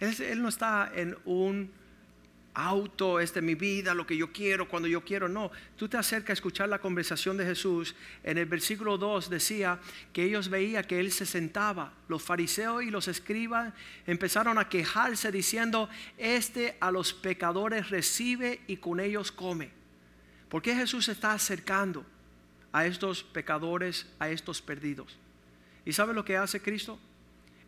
Él, 0.00 0.42
no 0.42 0.48
está 0.48 0.90
en 0.94 1.16
un 1.24 1.70
auto, 2.52 3.20
este 3.20 3.40
es 3.40 3.44
mi 3.44 3.54
vida, 3.54 3.94
lo 3.94 4.06
que 4.06 4.16
yo 4.16 4.32
quiero, 4.32 4.68
cuando 4.68 4.88
yo 4.88 5.04
quiero. 5.04 5.28
No, 5.28 5.50
tú 5.76 5.88
te 5.88 5.96
acercas 5.98 6.30
a 6.30 6.32
escuchar 6.34 6.68
la 6.68 6.78
conversación 6.78 7.36
de 7.36 7.44
Jesús. 7.44 7.94
En 8.24 8.38
el 8.38 8.46
versículo 8.46 8.96
2 8.96 9.28
decía 9.28 9.78
que 10.12 10.24
ellos 10.24 10.48
veían 10.48 10.84
que 10.84 10.98
Él 10.98 11.12
se 11.12 11.26
sentaba. 11.26 11.92
Los 12.08 12.22
fariseos 12.22 12.82
y 12.82 12.90
los 12.90 13.08
escribas 13.08 13.74
empezaron 14.06 14.58
a 14.58 14.68
quejarse 14.68 15.30
diciendo, 15.30 15.88
este 16.16 16.76
a 16.80 16.90
los 16.90 17.12
pecadores 17.12 17.90
recibe 17.90 18.60
y 18.66 18.78
con 18.78 19.00
ellos 19.00 19.32
come. 19.32 19.70
¿Por 20.48 20.62
qué 20.62 20.74
Jesús 20.74 21.06
se 21.06 21.12
está 21.12 21.32
acercando 21.32 22.06
a 22.72 22.86
estos 22.86 23.22
pecadores, 23.22 24.06
a 24.18 24.30
estos 24.30 24.62
perdidos? 24.62 25.18
¿Y 25.84 25.92
sabe 25.92 26.14
lo 26.14 26.24
que 26.24 26.36
hace 26.36 26.60
Cristo? 26.60 26.98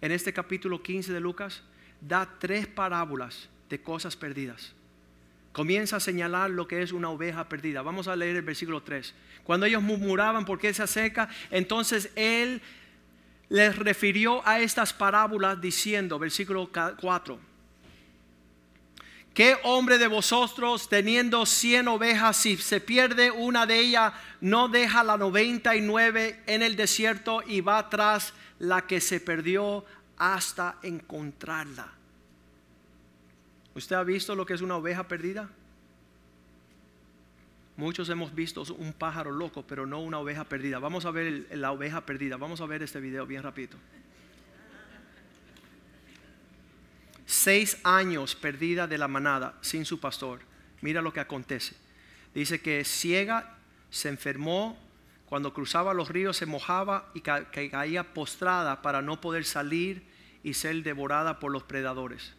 En 0.00 0.12
este 0.12 0.32
capítulo 0.32 0.82
15 0.82 1.12
de 1.12 1.20
Lucas, 1.20 1.62
da 2.00 2.28
tres 2.38 2.66
parábolas 2.66 3.48
de 3.68 3.80
cosas 3.80 4.16
perdidas. 4.16 4.72
Comienza 5.52 5.96
a 5.96 6.00
señalar 6.00 6.50
lo 6.50 6.68
que 6.68 6.82
es 6.82 6.92
una 6.92 7.10
oveja 7.10 7.48
perdida. 7.48 7.82
Vamos 7.82 8.06
a 8.06 8.14
leer 8.14 8.36
el 8.36 8.42
versículo 8.42 8.82
3. 8.82 9.14
Cuando 9.44 9.66
ellos 9.66 9.82
murmuraban 9.82 10.44
por 10.44 10.58
qué 10.58 10.72
se 10.72 10.82
acerca, 10.82 11.28
entonces 11.50 12.10
Él 12.14 12.62
les 13.48 13.76
refirió 13.76 14.46
a 14.46 14.60
estas 14.60 14.92
parábolas 14.92 15.60
diciendo, 15.60 16.18
versículo 16.18 16.70
4, 17.00 17.38
¿Qué 19.38 19.56
hombre 19.62 19.98
de 19.98 20.08
vosotros 20.08 20.88
teniendo 20.88 21.46
cien 21.46 21.86
ovejas, 21.86 22.36
si 22.36 22.56
se 22.56 22.80
pierde 22.80 23.30
una 23.30 23.66
de 23.66 23.78
ellas, 23.78 24.12
no 24.40 24.68
deja 24.68 25.04
la 25.04 25.16
noventa 25.16 25.76
y 25.76 25.80
nueve 25.80 26.42
en 26.46 26.60
el 26.60 26.74
desierto 26.74 27.42
y 27.46 27.60
va 27.60 27.88
tras 27.88 28.34
la 28.58 28.88
que 28.88 29.00
se 29.00 29.20
perdió 29.20 29.84
hasta 30.18 30.78
encontrarla? 30.82 31.92
¿Usted 33.74 33.96
ha 33.96 34.02
visto 34.02 34.34
lo 34.34 34.44
que 34.44 34.54
es 34.54 34.60
una 34.60 34.76
oveja 34.76 35.06
perdida? 35.06 35.48
Muchos 37.76 38.08
hemos 38.08 38.34
visto 38.34 38.64
un 38.76 38.92
pájaro 38.92 39.30
loco, 39.30 39.64
pero 39.64 39.86
no 39.86 40.00
una 40.00 40.18
oveja 40.18 40.42
perdida. 40.42 40.80
Vamos 40.80 41.04
a 41.04 41.12
ver 41.12 41.46
la 41.52 41.70
oveja 41.70 42.00
perdida. 42.04 42.36
Vamos 42.36 42.60
a 42.60 42.66
ver 42.66 42.82
este 42.82 42.98
video 42.98 43.24
bien 43.24 43.44
rápido. 43.44 43.78
Seis 47.24 47.78
años 47.84 48.34
perdida 48.34 48.88
de 48.88 48.98
la 48.98 49.06
manada 49.06 49.54
sin 49.60 49.84
su 49.84 50.00
pastor. 50.00 50.40
Mira 50.80 51.02
lo 51.02 51.12
que 51.12 51.20
acontece. 51.20 51.76
Dice 52.34 52.60
que 52.60 52.84
ciega, 52.84 53.58
se 53.90 54.08
enfermó, 54.08 54.76
cuando 55.28 55.52
cruzaba 55.52 55.92
los 55.94 56.08
ríos 56.08 56.36
se 56.36 56.46
mojaba 56.46 57.10
y 57.14 57.20
ca- 57.20 57.50
caía 57.50 58.14
postrada 58.14 58.80
para 58.82 59.02
no 59.02 59.20
poder 59.20 59.44
salir 59.44 60.06
y 60.42 60.54
ser 60.54 60.82
devorada 60.82 61.38
por 61.38 61.52
los 61.52 61.62
predadores. 61.64 62.32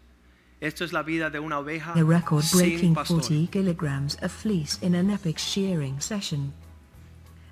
Esto 0.59 0.83
es 0.83 0.91
la 0.91 1.03
vida 1.03 1.29
de 1.29 1.39
una 1.39 1.59
oveja 1.59 1.93
The 1.93 2.03
record 2.03 2.43
sin 2.43 2.59
breaking 2.59 2.93
pastor. 2.93 3.21
40 3.21 3.51
kilograms 3.51 4.17
of 4.21 4.31
fleece 4.31 4.77
in 4.81 4.95
an 4.95 5.09
epic 5.09 5.37
shearing 5.37 6.01
session. 6.01 6.53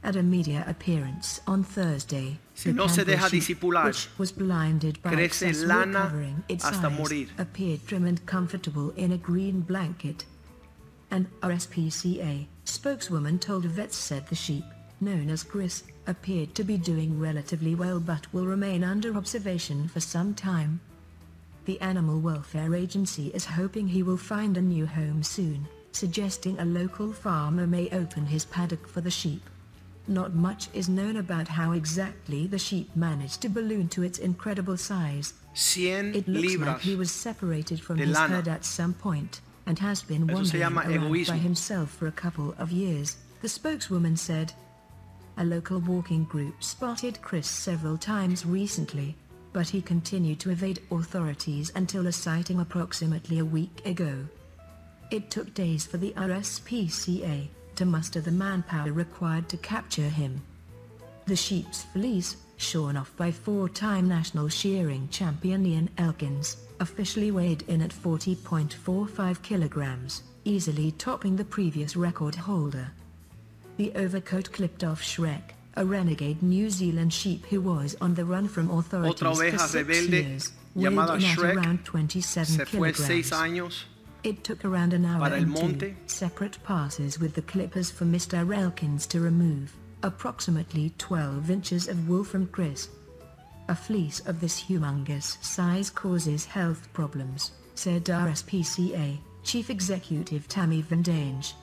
At 0.04 0.16
a 0.16 0.24
media 0.24 0.64
appearance 0.68 1.42
on 1.46 1.64
Thursday, 1.64 2.40
Si 2.54 2.72
no 2.72 2.88
se 2.88 3.04
deja 3.04 3.28
which 3.30 4.10
was 4.18 4.32
blinded 4.32 5.02
by 5.02 5.12
crece 5.12 5.54
lana 5.66 6.12
its 6.48 6.64
hasta 6.64 6.88
eyes, 6.88 6.94
morir. 6.98 7.30
appeared 7.38 7.86
trim 7.88 8.06
and 8.06 8.20
comfortable 8.26 8.94
in 8.96 9.12
a 9.12 9.18
green 9.18 9.62
blanket. 9.62 10.26
An 11.10 11.28
RSPCA 11.42 12.48
spokeswoman 12.66 13.40
told 13.40 13.66
vets 13.66 13.96
said 13.98 14.28
the 14.28 14.36
sheep, 14.36 14.64
known 15.00 15.30
as 15.30 15.44
Chris, 15.44 15.84
appeared 16.08 16.56
to 16.56 16.64
be 16.64 16.78
doing 16.78 17.20
relatively 17.20 17.76
well 17.76 18.00
but 18.00 18.32
will 18.34 18.46
remain 18.46 18.84
under 18.84 19.16
observation 19.16 19.88
for 19.88 20.00
some 20.00 20.34
time. 20.34 20.80
The 21.66 21.80
Animal 21.82 22.20
Welfare 22.20 22.76
Agency 22.76 23.28
is 23.28 23.44
hoping 23.46 23.88
he 23.88 24.04
will 24.04 24.18
find 24.18 24.56
a 24.56 24.62
new 24.62 24.86
home 24.86 25.22
soon, 25.22 25.68
suggesting 25.92 26.58
a 26.60 26.66
local 26.66 27.12
farmer 27.12 27.68
may 27.68 27.90
open 27.90 28.26
his 28.26 28.46
paddock 28.46 28.88
for 28.88 29.02
the 29.02 29.12
sheep. 29.12 29.42
Not 30.08 30.34
much 30.34 30.70
is 30.74 30.88
known 30.88 31.18
about 31.18 31.50
how 31.50 31.74
exactly 31.74 32.48
the 32.48 32.58
sheep 32.58 32.96
managed 32.96 33.42
to 33.42 33.50
balloon 33.50 33.90
to 33.90 34.04
its 34.04 34.20
incredible 34.20 34.78
size. 34.78 35.34
It 36.16 36.28
looks 36.28 36.56
like 36.56 36.80
he 36.80 36.96
was 36.96 37.12
separated 37.12 37.82
from 37.82 37.98
his 37.98 38.12
lana. 38.12 38.36
herd 38.36 38.48
at 38.48 38.64
some 38.64 38.94
point, 38.94 39.42
and 39.66 39.78
has 39.80 40.02
been 40.04 40.30
Eso 40.30 40.36
wandering 40.36 40.64
around 40.64 41.28
by 41.28 41.38
himself 41.38 41.92
for 41.92 42.08
a 42.08 42.12
couple 42.14 42.56
of 42.58 42.72
years, 42.72 43.18
the 43.42 43.50
spokeswoman 43.50 44.16
said. 44.16 44.54
A 45.40 45.46
local 45.46 45.80
walking 45.82 46.24
group 46.24 46.64
spotted 46.64 47.22
Chris 47.22 47.48
several 47.48 47.96
times 47.96 48.44
recently, 48.44 49.16
but 49.54 49.70
he 49.70 49.82
continued 49.84 50.40
to 50.40 50.50
evade 50.50 50.82
authorities 50.92 51.72
until 51.76 52.08
a 52.08 52.12
sighting 52.12 52.60
approximately 52.60 53.38
a 53.38 53.46
week 53.46 53.86
ago. 53.86 54.26
It 55.12 55.30
took 55.30 55.54
days 55.54 55.86
for 55.86 55.98
the 55.98 56.12
RSPCA 56.18 57.48
to 57.76 57.86
muster 57.86 58.20
the 58.20 58.32
manpower 58.32 58.92
required 58.92 59.48
to 59.50 59.58
capture 59.58 60.10
him. 60.10 60.42
The 61.28 61.36
sheep's 61.36 61.84
fleece, 61.84 62.38
shorn 62.58 62.98
off 62.98 63.16
by 63.16 63.32
four-time 63.32 64.08
national 64.08 64.50
shearing 64.50 65.08
champion 65.10 65.66
Ian 65.68 65.90
Elkins, 66.00 66.58
officially 66.80 67.30
weighed 67.30 67.64
in 67.68 67.84
at 67.84 67.92
40.45 67.92 69.42
kilograms, 69.44 70.24
easily 70.46 70.92
topping 70.94 71.36
the 71.36 71.46
previous 71.46 71.96
record 71.96 72.34
holder. 72.34 72.92
The 73.78 73.94
overcoat 73.96 74.52
clipped 74.52 74.84
off 74.84 75.04
Shrek, 75.04 75.54
a 75.76 75.86
renegade 75.86 76.42
New 76.42 76.72
Zealand 76.72 77.14
sheep 77.14 77.46
who 77.46 77.62
was 77.62 77.96
on 78.02 78.16
the 78.16 78.26
run 78.26 78.48
from 78.48 78.72
authorities 78.72 79.22
Otra 79.22 79.36
oveja 79.36 79.52
for 79.52 79.60
six 79.60 79.88
rebelde 79.88 80.24
years, 80.24 80.52
weighed 80.74 80.94
llamada 80.94 81.20
Shrek 81.20 81.56
around 81.56 81.86
27 81.86 82.46
Se 82.46 82.66
fue 82.66 82.94
seis 82.94 83.30
kilograms. 83.30 83.32
años 83.32 83.84
It 84.24 84.44
took 84.44 84.66
around 84.66 84.94
an 84.94 85.06
hour 85.06 85.20
Para 85.20 85.38
el 85.38 85.44
and 85.44 85.80
two 85.80 85.96
separate 86.08 86.58
passes 86.64 87.20
with 87.20 87.36
the 87.36 87.44
clippers 87.44 87.92
for 87.92 88.06
Mr. 88.06 88.52
Elkins 88.52 89.06
to 89.08 89.20
remove 89.20 89.76
approximately 90.02 90.92
12 90.98 91.52
inches 91.52 91.88
of 91.88 92.10
wool 92.10 92.24
from 92.24 92.48
Chris. 92.48 92.90
A 93.70 93.76
fleece 93.76 94.22
of 94.22 94.42
this 94.42 94.60
humongous 94.64 95.38
size 95.44 95.92
causes 95.92 96.46
health 96.46 96.92
problems, 96.94 97.52
said 97.76 98.06
RSPCA 98.06 99.20
Chief 99.44 99.70
Executive 99.70 100.48
Tammy 100.48 100.82
Vandange. 100.82 101.54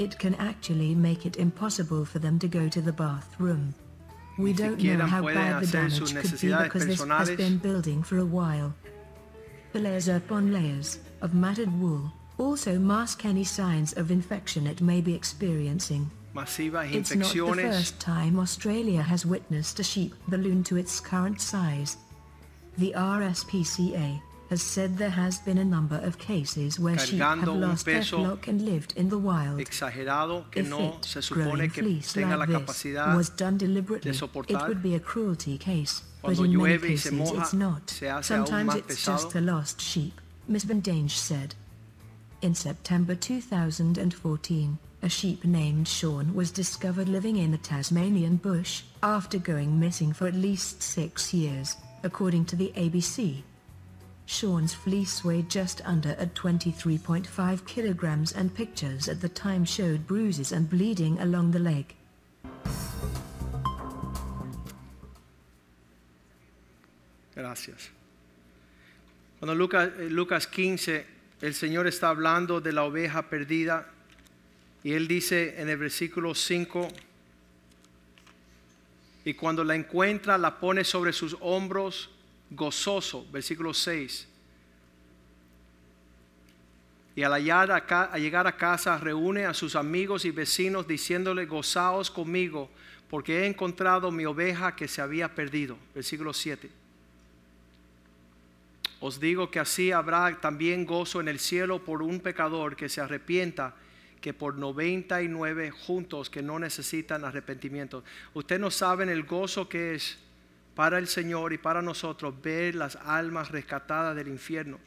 It 0.00 0.18
can 0.18 0.34
actually 0.36 0.94
make 0.94 1.26
it 1.26 1.36
impossible 1.36 2.06
for 2.06 2.20
them 2.20 2.38
to 2.38 2.48
go 2.48 2.70
to 2.70 2.80
the 2.80 2.90
bathroom. 2.92 3.74
We 4.38 4.54
don't 4.54 4.82
know 4.82 5.04
how 5.04 5.22
bad 5.22 5.62
the 5.62 5.66
damage 5.66 6.14
could 6.14 6.40
be 6.40 6.54
because 6.54 6.86
this 6.86 7.04
has 7.04 7.30
been 7.32 7.58
building 7.58 8.02
for 8.02 8.16
a 8.16 8.24
while. 8.24 8.74
The 9.74 9.80
layers 9.80 10.08
upon 10.08 10.54
layers 10.54 11.00
of 11.20 11.34
matted 11.34 11.78
wool 11.78 12.10
also 12.38 12.78
mask 12.78 13.26
any 13.26 13.44
signs 13.44 13.92
of 13.92 14.10
infection 14.10 14.66
it 14.66 14.80
may 14.80 15.02
be 15.02 15.14
experiencing. 15.14 16.10
It's 16.34 17.14
not 17.14 17.34
the 17.34 17.58
first 17.60 18.00
time 18.00 18.38
Australia 18.38 19.02
has 19.02 19.26
witnessed 19.26 19.80
a 19.80 19.84
sheep 19.84 20.14
balloon 20.28 20.64
to 20.64 20.78
its 20.78 20.98
current 20.98 21.42
size. 21.42 21.98
The 22.78 22.94
RSPCA 22.96 24.22
has 24.50 24.60
said 24.60 24.98
there 24.98 25.10
has 25.10 25.38
been 25.38 25.58
a 25.58 25.64
number 25.64 25.96
of 26.02 26.18
cases 26.18 26.78
where 26.78 26.98
sheep 26.98 27.20
have 27.20 27.46
lost 27.46 27.86
their 27.86 28.02
flock 28.02 28.48
and 28.48 28.60
lived 28.62 28.92
in 28.96 29.08
the 29.08 29.16
wild. 29.16 29.60
exagerado 29.60 30.50
que 30.50 30.62
If 30.62 30.68
no 30.68 30.96
it, 30.98 31.04
se 31.04 31.22
supone 31.22 31.70
que 31.70 31.82
fleece 31.82 32.12
tenga 32.12 32.36
like 32.36 32.48
this, 32.48 32.58
capacidad 32.58 33.16
was 33.16 33.30
done 33.30 33.56
deliberately, 33.56 34.10
it 34.10 34.68
would 34.68 34.82
be 34.82 34.96
a 34.96 35.00
cruelty 35.00 35.56
case. 35.56 36.02
But 36.20 36.36
in 36.36 36.42
many 36.42 36.54
llueve 36.56 36.82
y 36.82 36.96
se 36.96 37.10
cases 37.10 37.12
moja, 37.12 37.40
it's 37.40 37.52
not. 37.54 37.90
se 37.90 38.06
hace 38.08 38.34
aún 38.34 38.46
Sometimes 38.46 38.74
it's 38.74 39.04
just 39.06 39.34
a 39.36 39.40
lost 39.40 39.80
sheep, 39.80 40.20
Miss 40.48 40.64
Vandange 40.64 41.10
said. 41.12 41.54
In 42.42 42.54
September 42.54 43.14
2014, 43.14 44.78
a 45.02 45.08
sheep 45.08 45.44
named 45.44 45.86
Sean 45.86 46.34
was 46.34 46.50
discovered 46.50 47.08
living 47.08 47.36
in 47.36 47.52
the 47.52 47.58
Tasmanian 47.58 48.36
bush 48.36 48.82
after 49.02 49.38
going 49.38 49.78
missing 49.78 50.12
for 50.12 50.26
at 50.26 50.34
least 50.34 50.82
six 50.82 51.32
years, 51.32 51.76
according 52.02 52.46
to 52.46 52.56
the 52.56 52.72
ABC. 52.76 53.42
Sean's 54.30 54.72
fleece 54.72 55.24
weighed 55.24 55.50
just 55.50 55.82
under 55.84 56.10
at 56.10 56.36
23.5 56.36 57.66
kilograms 57.66 58.32
and 58.32 58.54
pictures 58.54 59.08
at 59.08 59.20
the 59.20 59.28
time 59.28 59.64
showed 59.64 60.06
bruises 60.06 60.52
and 60.52 60.70
bleeding 60.70 61.18
along 61.18 61.50
the 61.50 61.58
leg. 61.58 61.96
Gracias. 67.34 67.90
Cuando 69.40 69.56
Lucas, 69.56 69.90
eh, 69.98 70.08
Lucas 70.08 70.46
15, 70.46 71.04
el 71.42 71.54
Señor 71.54 71.88
está 71.88 72.10
hablando 72.10 72.60
de 72.60 72.72
la 72.72 72.84
oveja 72.84 73.28
perdida 73.28 73.88
y 74.84 74.92
Él 74.92 75.08
dice 75.08 75.60
en 75.60 75.68
el 75.68 75.76
versículo 75.76 76.36
5, 76.36 76.88
y 79.24 79.34
cuando 79.34 79.64
la 79.64 79.74
encuentra 79.74 80.38
la 80.38 80.60
pone 80.60 80.84
sobre 80.84 81.12
sus 81.12 81.36
hombros 81.40 82.10
gozoso, 82.50 83.26
versículo 83.30 83.72
6. 83.72 84.26
Y 87.16 87.22
al, 87.22 87.32
hallar 87.32 87.84
llegar 88.18 88.46
a 88.46 88.56
casa 88.56 88.96
reúne 88.98 89.46
a 89.46 89.54
sus 89.54 89.76
amigos 89.76 90.24
y 90.24 90.30
vecinos 90.30 90.86
diciéndole, 90.86 91.46
gozaos 91.46 92.10
conmigo, 92.10 92.70
porque 93.08 93.40
he 93.40 93.46
encontrado 93.46 94.10
mi 94.10 94.24
oveja 94.24 94.76
que 94.76 94.88
se 94.88 95.00
había 95.00 95.34
perdido. 95.34 95.76
Versículo 95.94 96.32
7. 96.32 96.70
Os 99.00 99.18
digo 99.18 99.50
que 99.50 99.58
así 99.58 99.92
habrá 99.92 100.40
también 100.40 100.84
gozo 100.84 101.20
en 101.20 101.28
el 101.28 101.38
cielo 101.38 101.84
por 101.84 102.02
un 102.02 102.20
pecador 102.20 102.76
que 102.76 102.88
se 102.88 103.00
arrepienta 103.00 103.74
que 104.20 104.34
por 104.34 104.56
99 104.56 105.70
juntos 105.70 106.28
que 106.28 106.42
no 106.42 106.58
necesitan 106.58 107.24
arrepentimiento. 107.24 108.04
Ustedes 108.34 108.60
no 108.60 108.70
saben 108.70 109.08
el 109.08 109.22
gozo 109.22 109.68
que 109.68 109.94
es 109.94 110.18
para 110.80 110.96
el 110.96 111.08
Señor 111.08 111.52
y 111.52 111.58
para 111.58 111.82
nosotros 111.82 112.40
ver 112.40 112.74
las 112.74 112.96
almas 112.96 113.50
rescatadas 113.50 114.16
del 114.16 114.28
infierno. 114.28 114.80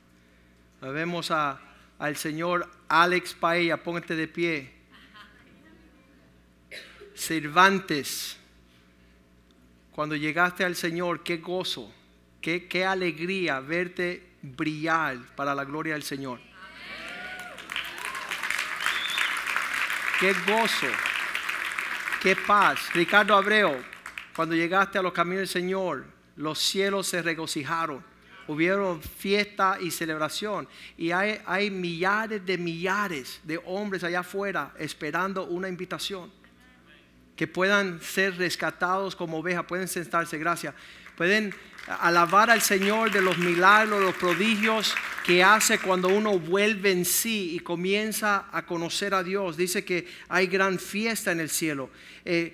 Vemos 0.82 1.30
a, 1.30 1.62
al 2.00 2.16
Señor 2.16 2.68
Alex 2.88 3.36
Paella, 3.36 3.78
póngate 3.78 4.16
de 4.16 4.28
pie. 4.28 4.74
Cervantes, 7.14 8.40
cuando 9.92 10.16
llegaste 10.16 10.66
al 10.66 10.76
Señor, 10.76 11.22
qué 11.22 11.38
gozo, 11.38 11.94
qué, 12.42 12.68
qué 12.68 12.88
alegría 12.88 13.60
verte 13.60 14.32
brillar 14.42 15.20
para 15.36 15.54
la 15.54 15.64
gloria 15.64 15.94
del 15.94 16.02
Señor. 16.02 16.40
Qué 20.20 20.34
gozo, 20.48 20.88
qué 22.20 22.36
paz. 22.36 22.92
Ricardo 22.96 23.36
Abreu, 23.36 23.93
cuando 24.36 24.56
llegaste 24.56 24.98
a 24.98 25.02
los 25.02 25.14
caminos 25.14 25.40
del 25.40 25.48
Señor, 25.48 26.06
los 26.36 26.60
cielos 26.60 27.08
se 27.08 27.22
regocijaron. 27.22 28.04
Hubieron 28.48 29.02
fiesta 29.02 29.78
y 29.80 29.92
celebración. 29.92 30.68
Y 30.98 31.12
hay, 31.12 31.40
hay 31.46 31.72
millares 31.72 32.46
de 32.46 32.58
millares 32.58 33.40
de 33.44 33.62
hombres 33.66 34.04
allá 34.04 34.20
afuera 34.20 34.74
esperando 34.78 35.46
una 35.46 35.70
invitación. 35.70 36.32
Que 37.36 37.48
puedan 37.48 38.02
ser 38.02 38.38
rescatados 38.38 39.16
como 39.16 39.40
ovejas, 39.40 39.66
pueden 39.66 39.88
sentarse, 39.88 40.38
gracias. 40.38 40.76
Pueden 41.18 41.54
alabar 41.88 42.50
al 42.50 42.62
Señor 42.62 43.12
de 43.12 43.22
los 43.22 43.38
milagros, 43.38 44.02
los 44.02 44.16
prodigios 44.16 44.96
que 45.26 45.44
hace 45.44 45.80
cuando 45.80 46.10
uno 46.10 46.40
vuelve 46.40 46.92
en 46.92 47.06
sí 47.06 47.56
y 47.56 47.60
comienza 47.60 48.46
a 48.52 48.66
conocer 48.66 49.14
a 49.14 49.24
Dios. 49.24 49.58
Dice 49.58 49.84
que 49.84 50.08
hay 50.30 50.48
gran 50.48 50.80
fiesta 50.80 51.32
en 51.32 51.40
el 51.40 51.50
cielo. 51.50 51.90
Eh, 52.26 52.54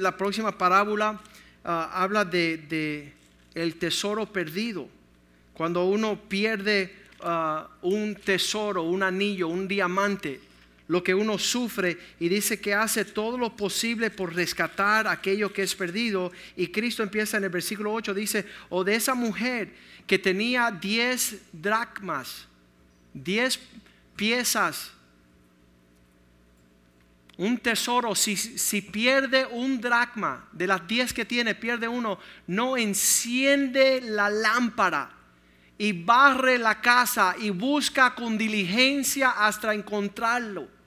la 0.00 0.16
próxima 0.16 0.56
parábola 0.56 1.20
ah, 1.64 1.90
habla 1.92 2.24
de, 2.24 2.58
de 2.58 3.12
el 3.54 3.76
tesoro 3.76 4.26
perdido. 4.26 4.88
Cuando 5.54 5.84
uno 5.84 6.18
pierde 6.28 6.94
ah, 7.20 7.68
un 7.82 8.14
tesoro, 8.14 8.82
un 8.82 9.02
anillo, 9.02 9.48
un 9.48 9.68
diamante, 9.68 10.40
lo 10.90 11.04
que 11.04 11.14
uno 11.14 11.38
sufre 11.38 11.96
y 12.18 12.28
dice 12.28 12.60
que 12.60 12.74
hace 12.74 13.04
todo 13.04 13.38
lo 13.38 13.54
posible 13.54 14.10
por 14.10 14.34
rescatar 14.34 15.06
aquello 15.06 15.52
que 15.52 15.62
es 15.62 15.72
perdido. 15.76 16.32
Y 16.56 16.66
Cristo 16.66 17.04
empieza 17.04 17.36
en 17.36 17.44
el 17.44 17.50
versículo 17.50 17.92
8, 17.92 18.12
dice, 18.12 18.44
o 18.70 18.82
de 18.82 18.96
esa 18.96 19.14
mujer 19.14 19.72
que 20.04 20.18
tenía 20.18 20.68
10 20.68 21.42
dracmas, 21.52 22.48
10 23.14 23.60
piezas, 24.16 24.90
un 27.36 27.56
tesoro, 27.56 28.16
si, 28.16 28.36
si 28.36 28.82
pierde 28.82 29.46
un 29.46 29.80
dracma 29.80 30.48
de 30.50 30.66
las 30.66 30.88
10 30.88 31.14
que 31.14 31.24
tiene, 31.24 31.54
pierde 31.54 31.86
uno, 31.86 32.18
no 32.48 32.76
enciende 32.76 34.00
la 34.00 34.28
lámpara 34.28 35.12
y 35.78 35.92
barre 35.92 36.58
la 36.58 36.80
casa 36.80 37.36
y 37.38 37.50
busca 37.50 38.12
con 38.16 38.36
diligencia 38.36 39.30
hasta 39.30 39.72
encontrarlo. 39.72 40.79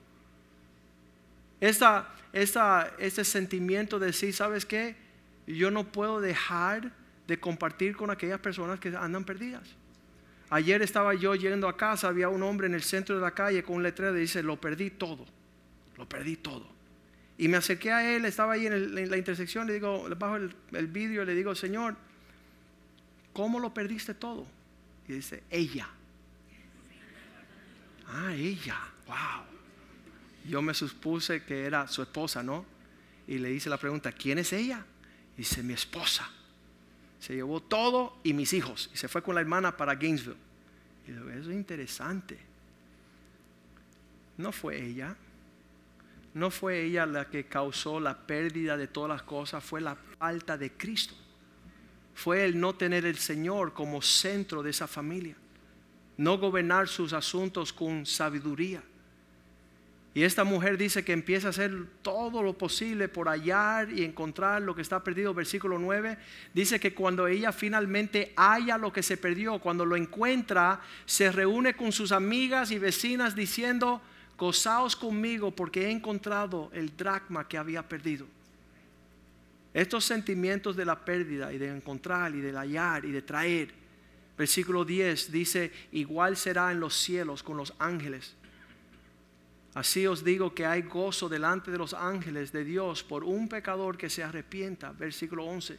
Esta, 1.64 2.06
esta, 2.34 2.92
este 2.98 3.24
sentimiento 3.24 3.98
de 3.98 4.08
decir, 4.08 4.34
¿sabes 4.34 4.66
qué? 4.66 4.96
Yo 5.46 5.70
no 5.70 5.90
puedo 5.90 6.20
dejar 6.20 6.92
de 7.26 7.40
compartir 7.40 7.96
con 7.96 8.10
aquellas 8.10 8.38
personas 8.38 8.78
que 8.78 8.94
andan 8.94 9.24
perdidas. 9.24 9.62
Ayer 10.50 10.82
estaba 10.82 11.14
yo 11.14 11.34
yendo 11.34 11.66
a 11.66 11.78
casa, 11.78 12.08
había 12.08 12.28
un 12.28 12.42
hombre 12.42 12.66
en 12.66 12.74
el 12.74 12.82
centro 12.82 13.14
de 13.14 13.22
la 13.22 13.30
calle 13.30 13.62
con 13.62 13.76
un 13.76 13.82
letrero 13.82 14.12
que 14.12 14.18
dice, 14.18 14.42
lo 14.42 14.60
perdí 14.60 14.90
todo, 14.90 15.24
lo 15.96 16.06
perdí 16.06 16.36
todo. 16.36 16.68
Y 17.38 17.48
me 17.48 17.56
acerqué 17.56 17.92
a 17.92 18.14
él, 18.14 18.26
estaba 18.26 18.52
ahí 18.52 18.66
en, 18.66 19.08
la 19.08 19.16
intersección, 19.16 19.66
le 19.66 19.72
digo, 19.72 20.06
bajo 20.18 20.36
el, 20.36 20.54
el 20.72 20.86
vídeo, 20.86 21.24
le 21.24 21.34
digo, 21.34 21.54
Señor, 21.54 21.96
¿cómo 23.32 23.58
lo 23.58 23.72
perdiste 23.72 24.12
todo? 24.12 24.46
Y 25.08 25.14
dice, 25.14 25.42
ella. 25.48 25.88
Ah, 28.06 28.34
ella, 28.34 28.78
wow. 29.06 29.53
Yo 30.44 30.60
me 30.60 30.74
supuse 30.74 31.42
que 31.42 31.64
era 31.64 31.88
su 31.88 32.02
esposa, 32.02 32.42
¿no? 32.42 32.66
Y 33.26 33.38
le 33.38 33.50
hice 33.52 33.70
la 33.70 33.78
pregunta, 33.78 34.12
¿quién 34.12 34.38
es 34.38 34.52
ella? 34.52 34.84
Y 35.34 35.38
dice, 35.38 35.62
mi 35.62 35.72
esposa. 35.72 36.30
Se 37.18 37.34
llevó 37.34 37.60
todo 37.60 38.18
y 38.22 38.34
mis 38.34 38.52
hijos. 38.52 38.90
Y 38.92 38.98
se 38.98 39.08
fue 39.08 39.22
con 39.22 39.34
la 39.34 39.40
hermana 39.40 39.76
para 39.76 39.94
Gainesville. 39.94 40.36
Y 41.08 41.12
eso 41.12 41.30
es 41.30 41.46
interesante. 41.46 42.38
No 44.36 44.52
fue 44.52 44.84
ella. 44.84 45.16
No 46.34 46.50
fue 46.50 46.82
ella 46.82 47.06
la 47.06 47.30
que 47.30 47.46
causó 47.46 47.98
la 47.98 48.26
pérdida 48.26 48.76
de 48.76 48.88
todas 48.88 49.08
las 49.08 49.22
cosas. 49.22 49.64
Fue 49.64 49.80
la 49.80 49.96
falta 50.18 50.58
de 50.58 50.72
Cristo. 50.72 51.14
Fue 52.14 52.44
el 52.44 52.60
no 52.60 52.74
tener 52.74 53.06
el 53.06 53.16
Señor 53.16 53.72
como 53.72 54.02
centro 54.02 54.62
de 54.62 54.70
esa 54.70 54.86
familia. 54.86 55.36
No 56.18 56.36
gobernar 56.36 56.88
sus 56.88 57.14
asuntos 57.14 57.72
con 57.72 58.04
sabiduría 58.04 58.82
y 60.16 60.22
esta 60.22 60.44
mujer 60.44 60.78
dice 60.78 61.04
que 61.04 61.12
empieza 61.12 61.48
a 61.48 61.50
hacer 61.50 61.86
todo 62.00 62.40
lo 62.40 62.56
posible 62.56 63.08
por 63.08 63.26
hallar 63.26 63.90
y 63.90 64.04
encontrar 64.04 64.62
lo 64.62 64.72
que 64.72 64.82
está 64.82 65.02
perdido. 65.02 65.34
Versículo 65.34 65.76
9 65.76 66.16
dice 66.54 66.78
que 66.78 66.94
cuando 66.94 67.26
ella 67.26 67.50
finalmente 67.50 68.32
halla 68.36 68.78
lo 68.78 68.92
que 68.92 69.02
se 69.02 69.16
perdió, 69.16 69.58
cuando 69.58 69.84
lo 69.84 69.96
encuentra, 69.96 70.80
se 71.04 71.32
reúne 71.32 71.74
con 71.74 71.90
sus 71.90 72.12
amigas 72.12 72.70
y 72.70 72.78
vecinas 72.78 73.34
diciendo, 73.34 74.00
gozaos 74.38 74.94
conmigo 74.94 75.50
porque 75.50 75.86
he 75.86 75.90
encontrado 75.90 76.70
el 76.72 76.96
dracma 76.96 77.48
que 77.48 77.58
había 77.58 77.82
perdido. 77.88 78.24
Estos 79.72 80.04
sentimientos 80.04 80.76
de 80.76 80.84
la 80.84 81.04
pérdida 81.04 81.52
y 81.52 81.58
de 81.58 81.74
encontrar 81.74 82.36
y 82.36 82.40
de 82.40 82.52
hallar 82.52 83.04
y 83.04 83.10
de 83.10 83.22
traer. 83.22 83.74
Versículo 84.38 84.84
10 84.84 85.32
dice, 85.32 85.72
igual 85.90 86.36
será 86.36 86.70
en 86.70 86.78
los 86.78 86.94
cielos 86.94 87.42
con 87.42 87.56
los 87.56 87.74
ángeles 87.80 88.36
Así 89.74 90.06
os 90.06 90.22
digo 90.22 90.54
que 90.54 90.64
hay 90.64 90.82
gozo 90.82 91.28
delante 91.28 91.70
de 91.72 91.78
los 91.78 91.94
ángeles 91.94 92.52
de 92.52 92.64
Dios 92.64 93.02
por 93.02 93.24
un 93.24 93.48
pecador 93.48 93.98
que 93.98 94.08
se 94.08 94.22
arrepienta. 94.22 94.92
Versículo 94.92 95.44
11. 95.44 95.78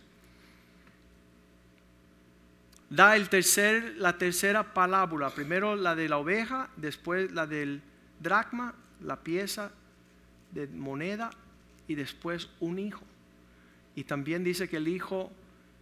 Da 2.90 3.16
el 3.16 3.30
tercer, 3.30 3.96
la 3.98 4.18
tercera 4.18 4.74
palabra. 4.74 5.30
Primero 5.30 5.76
la 5.78 5.96
de 5.96 6.10
la 6.10 6.18
oveja, 6.18 6.70
después 6.76 7.32
la 7.32 7.48
del 7.48 7.82
dracma, 8.20 8.76
la 9.02 9.24
pieza 9.24 9.72
de 10.52 10.68
moneda 10.68 11.30
y 11.88 11.96
después 11.96 12.50
un 12.60 12.80
hijo. 12.80 13.04
Y 13.96 14.04
también 14.04 14.44
dice 14.44 14.68
que 14.68 14.78
el 14.78 14.90
hijo, 14.90 15.32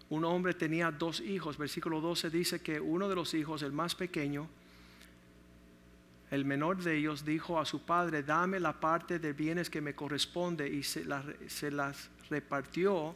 un 0.09 0.23
hombre 0.23 0.53
tenía 0.53 0.91
dos 0.91 1.19
hijos. 1.19 1.57
Versículo 1.57 1.99
12 1.99 2.29
dice 2.29 2.61
que 2.61 2.79
uno 2.79 3.09
de 3.09 3.15
los 3.15 3.33
hijos, 3.33 3.63
el 3.63 3.71
más 3.71 3.95
pequeño, 3.95 4.47
el 6.33 6.45
menor 6.45 6.81
de 6.81 6.97
ellos 6.97 7.23
dijo 7.23 7.59
a 7.59 7.65
su 7.65 7.85
padre, 7.85 8.23
dame 8.23 8.59
la 8.59 8.79
parte 8.79 9.19
de 9.19 9.33
bienes 9.33 9.69
que 9.69 9.81
me 9.81 9.93
corresponde 9.93 10.67
y 10.67 10.81
se, 10.81 11.05
las 11.05 12.09
repartió. 12.27 13.15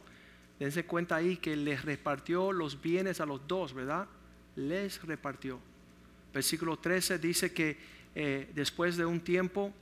Dense 0.56 0.86
cuenta 0.86 1.16
ahí 1.16 1.36
que 1.36 1.56
les 1.56 1.84
repartió 1.84 2.52
los 2.52 2.80
bienes 2.80 3.20
a 3.20 3.26
los 3.26 3.44
dos, 3.48 3.74
¿verdad? 3.74 4.06
Les 4.54 5.02
repartió. 5.02 5.58
Versículo 6.32 6.78
13 6.78 7.18
dice 7.18 7.52
que 7.52 7.76
eh, 8.14 8.52
después 8.54 8.96
de 8.96 9.04
un 9.04 9.18
tiempo, 9.18 9.72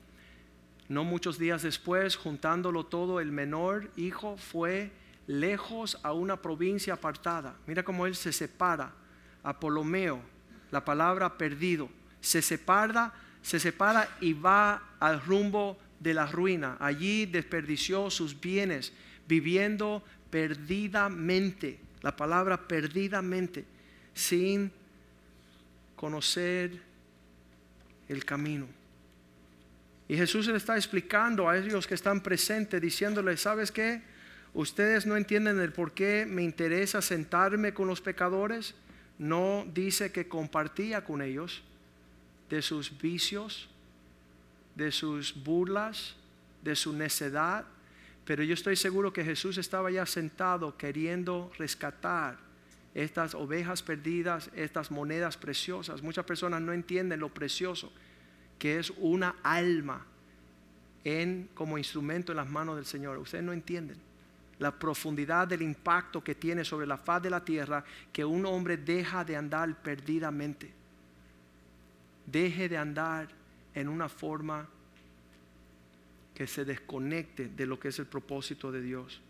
no 0.88 1.04
muchos 1.04 1.38
días 1.38 1.60
después, 1.60 2.16
juntándolo 2.16 2.86
todo, 2.86 3.20
el 3.20 3.32
menor 3.32 3.90
hijo 3.96 4.38
fue 4.38 4.90
lejos 5.26 5.98
a 6.02 6.14
una 6.14 6.40
provincia 6.40 6.94
apartada. 6.94 7.54
Mira 7.66 7.82
cómo 7.82 8.06
él 8.06 8.14
se 8.14 8.32
separa. 8.32 8.94
Apolomeo, 9.42 10.22
la 10.70 10.82
palabra 10.86 11.36
perdido, 11.36 11.90
se 12.22 12.40
separa 12.40 13.25
se 13.46 13.60
separa 13.60 14.08
y 14.20 14.32
va 14.32 14.96
al 14.98 15.20
rumbo 15.20 15.78
de 16.00 16.12
la 16.12 16.26
ruina. 16.26 16.76
Allí 16.80 17.26
desperdició 17.26 18.10
sus 18.10 18.40
bienes, 18.40 18.92
viviendo 19.28 20.02
perdidamente, 20.30 21.78
la 22.02 22.16
palabra 22.16 22.66
perdidamente, 22.66 23.64
sin 24.14 24.72
conocer 25.94 26.72
el 28.08 28.24
camino. 28.24 28.66
Y 30.08 30.16
Jesús 30.16 30.48
le 30.48 30.56
está 30.56 30.74
explicando 30.74 31.48
a 31.48 31.56
ellos 31.56 31.86
que 31.86 31.94
están 31.94 32.22
presentes, 32.22 32.82
diciéndoles, 32.82 33.42
¿sabes 33.42 33.70
qué? 33.70 34.02
Ustedes 34.54 35.06
no 35.06 35.16
entienden 35.16 35.60
el 35.60 35.72
por 35.72 35.92
qué 35.92 36.26
me 36.26 36.42
interesa 36.42 37.00
sentarme 37.00 37.72
con 37.72 37.86
los 37.86 38.00
pecadores. 38.00 38.74
No 39.18 39.64
dice 39.72 40.10
que 40.10 40.26
compartía 40.26 41.04
con 41.04 41.22
ellos 41.22 41.62
de 42.48 42.62
sus 42.62 42.96
vicios, 42.98 43.68
de 44.74 44.92
sus 44.92 45.34
burlas, 45.44 46.14
de 46.62 46.76
su 46.76 46.92
necedad. 46.92 47.64
Pero 48.24 48.42
yo 48.42 48.54
estoy 48.54 48.76
seguro 48.76 49.12
que 49.12 49.24
Jesús 49.24 49.58
estaba 49.58 49.90
ya 49.90 50.06
sentado 50.06 50.76
queriendo 50.76 51.50
rescatar 51.58 52.38
estas 52.94 53.34
ovejas 53.34 53.82
perdidas, 53.82 54.50
estas 54.54 54.90
monedas 54.90 55.36
preciosas. 55.36 56.02
Muchas 56.02 56.24
personas 56.24 56.62
no 56.62 56.72
entienden 56.72 57.20
lo 57.20 57.32
precioso 57.32 57.92
que 58.58 58.78
es 58.78 58.90
una 58.98 59.36
alma 59.42 60.06
en 61.04 61.48
como 61.54 61.78
instrumento 61.78 62.32
en 62.32 62.36
las 62.36 62.48
manos 62.48 62.76
del 62.76 62.86
Señor. 62.86 63.18
Ustedes 63.18 63.44
no 63.44 63.52
entienden 63.52 63.98
la 64.58 64.72
profundidad 64.72 65.46
del 65.46 65.62
impacto 65.62 66.24
que 66.24 66.34
tiene 66.34 66.64
sobre 66.64 66.86
la 66.86 66.96
faz 66.96 67.22
de 67.22 67.30
la 67.30 67.44
tierra 67.44 67.84
que 68.12 68.24
un 68.24 68.46
hombre 68.46 68.78
deja 68.78 69.24
de 69.24 69.36
andar 69.36 69.82
perdidamente 69.82 70.72
deje 72.26 72.68
de 72.68 72.76
andar 72.76 73.28
en 73.74 73.88
una 73.88 74.08
forma 74.08 74.68
que 76.34 76.46
se 76.46 76.64
desconecte 76.64 77.48
de 77.48 77.66
lo 77.66 77.78
que 77.78 77.88
es 77.88 77.98
el 77.98 78.06
propósito 78.06 78.70
de 78.70 78.82
Dios. 78.82 79.20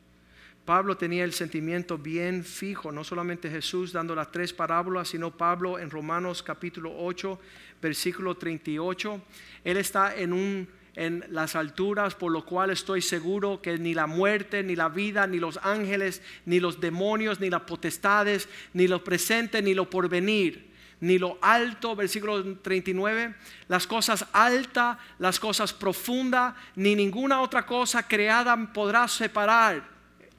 Pablo 0.65 0.97
tenía 0.97 1.23
el 1.23 1.33
sentimiento 1.33 1.97
bien 1.97 2.43
fijo, 2.43 2.91
no 2.91 3.05
solamente 3.05 3.49
Jesús 3.49 3.93
dando 3.93 4.17
las 4.17 4.33
tres 4.33 4.53
parábolas, 4.53 5.09
sino 5.09 5.31
Pablo 5.31 5.79
en 5.79 5.91
Romanos 5.91 6.43
capítulo 6.43 6.93
8, 6.97 7.39
versículo 7.81 8.37
38. 8.37 9.23
Él 9.63 9.77
está 9.77 10.17
en 10.17 10.33
un 10.33 10.69
en 10.97 11.25
las 11.29 11.55
alturas, 11.55 12.15
por 12.15 12.33
lo 12.33 12.45
cual 12.47 12.71
estoy 12.71 13.03
seguro 13.03 13.61
que 13.61 13.79
ni 13.79 13.93
la 13.93 14.07
muerte, 14.07 14.63
ni 14.63 14.75
la 14.75 14.89
vida, 14.89 15.27
ni 15.27 15.39
los 15.39 15.61
ángeles, 15.63 16.23
ni 16.47 16.59
los 16.59 16.81
demonios, 16.81 17.39
ni 17.39 17.51
las 17.51 17.63
potestades, 17.63 18.49
ni 18.73 18.89
lo 18.89 19.05
presente, 19.05 19.61
ni 19.61 19.75
lo 19.75 19.89
porvenir, 19.91 20.71
ni 21.01 21.19
lo 21.19 21.39
alto, 21.43 21.95
versículo 21.95 22.57
39, 22.59 23.35
las 23.69 23.87
cosas 23.87 24.27
altas, 24.33 24.97
las 25.19 25.39
cosas 25.39 25.73
profundas, 25.73 26.55
ni 26.75 26.95
ninguna 26.95 27.41
otra 27.41 27.67
cosa 27.67 28.07
creada 28.07 28.57
podrá 28.73 29.07
separar, 29.09 29.97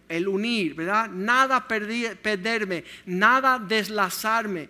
el 0.09 0.27
unir, 0.27 0.73
¿verdad? 0.73 1.09
Nada 1.09 1.67
perderme, 1.67 2.83
nada 3.05 3.59
deslazarme, 3.59 4.69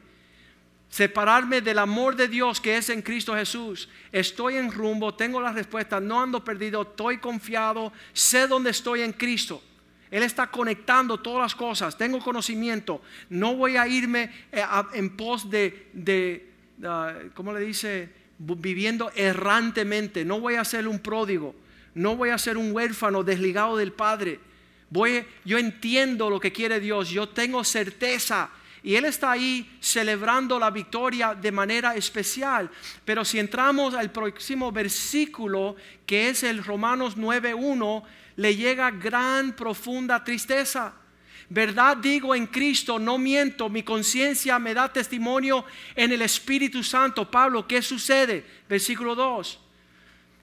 separarme 0.90 1.62
del 1.62 1.80
amor 1.80 2.16
de 2.16 2.28
Dios 2.28 2.60
que 2.60 2.78
es 2.78 2.90
en 2.90 3.02
Cristo 3.02 3.36
Jesús. 3.36 3.88
Estoy 4.12 4.56
en 4.56 4.72
rumbo, 4.72 5.14
tengo 5.14 5.40
la 5.40 5.52
respuesta, 5.52 6.00
no 6.00 6.22
ando 6.22 6.44
perdido, 6.44 6.82
estoy 6.82 7.20
confiado, 7.20 7.94
sé 8.14 8.48
dónde 8.48 8.72
estoy 8.72 9.02
en 9.02 9.14
Cristo. 9.14 9.62
Él 10.10 10.24
está 10.24 10.48
conectando 10.48 11.18
todas 11.18 11.42
las 11.42 11.56
cosas. 11.56 11.98
Tengo 11.98 12.20
conocimiento. 12.20 13.02
No 13.30 13.56
voy 13.56 13.78
a 13.78 13.88
irme 13.88 14.32
eh, 14.52 14.64
en 14.94 15.16
pos 15.16 15.50
de, 15.50 16.50
ah, 16.84 17.14
¿cómo 17.34 17.54
le 17.54 17.60
dice? 17.62 18.10
Viviendo 18.38 19.12
errantemente. 19.16 20.24
No 20.24 20.40
voy 20.40 20.56
a 20.56 20.64
ser 20.64 20.88
un 20.88 21.00
pródigo. 21.00 21.56
No 21.94 22.16
voy 22.16 22.30
a 22.30 22.38
ser 22.38 22.58
un 22.58 22.72
huérfano 22.72 23.24
desligado 23.24 23.76
del 23.78 23.92
Padre. 23.92 24.40
Voy, 24.90 25.26
yo 25.44 25.58
entiendo 25.58 26.30
lo 26.30 26.40
que 26.40 26.54
quiere 26.54 26.80
Dios. 26.80 27.10
Yo 27.10 27.28
tengo 27.30 27.64
certeza. 27.64 28.50
Y 28.84 28.96
Él 28.96 29.04
está 29.04 29.32
ahí 29.32 29.78
celebrando 29.82 30.58
la 30.58 30.70
victoria 30.70 31.36
de 31.36 31.52
manera 31.52 31.96
especial. 31.96 32.70
Pero 33.04 33.26
si 33.26 33.40
entramos 33.40 33.94
al 33.94 34.12
próximo 34.12 34.72
versículo, 34.72 35.76
que 36.06 36.30
es 36.30 36.44
el 36.44 36.64
Romanos 36.64 37.18
9.1, 37.18 38.04
le 38.38 38.56
llega 38.56 38.92
gran, 38.92 39.54
profunda 39.54 40.24
tristeza. 40.24 40.94
Verdad 41.50 41.98
digo 41.98 42.36
en 42.36 42.48
Cristo, 42.48 43.00
no 43.00 43.18
miento, 43.18 43.70
mi 43.70 43.84
conciencia 43.84 44.60
me 44.60 44.74
da 44.74 44.92
testimonio 44.92 45.66
en 45.96 46.12
el 46.12 46.22
Espíritu 46.22 46.84
Santo. 46.84 47.30
Pablo, 47.30 47.68
¿qué 47.68 47.82
sucede? 47.82 48.46
Versículo 48.70 49.16
2. 49.16 49.60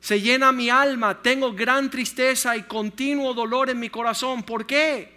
Se 0.00 0.20
llena 0.20 0.52
mi 0.52 0.68
alma, 0.70 1.22
tengo 1.22 1.52
gran 1.52 1.90
tristeza 1.90 2.56
y 2.56 2.64
continuo 2.64 3.32
dolor 3.32 3.70
en 3.70 3.78
mi 3.78 3.90
corazón. 3.90 4.42
¿Por 4.42 4.66
qué? 4.66 5.14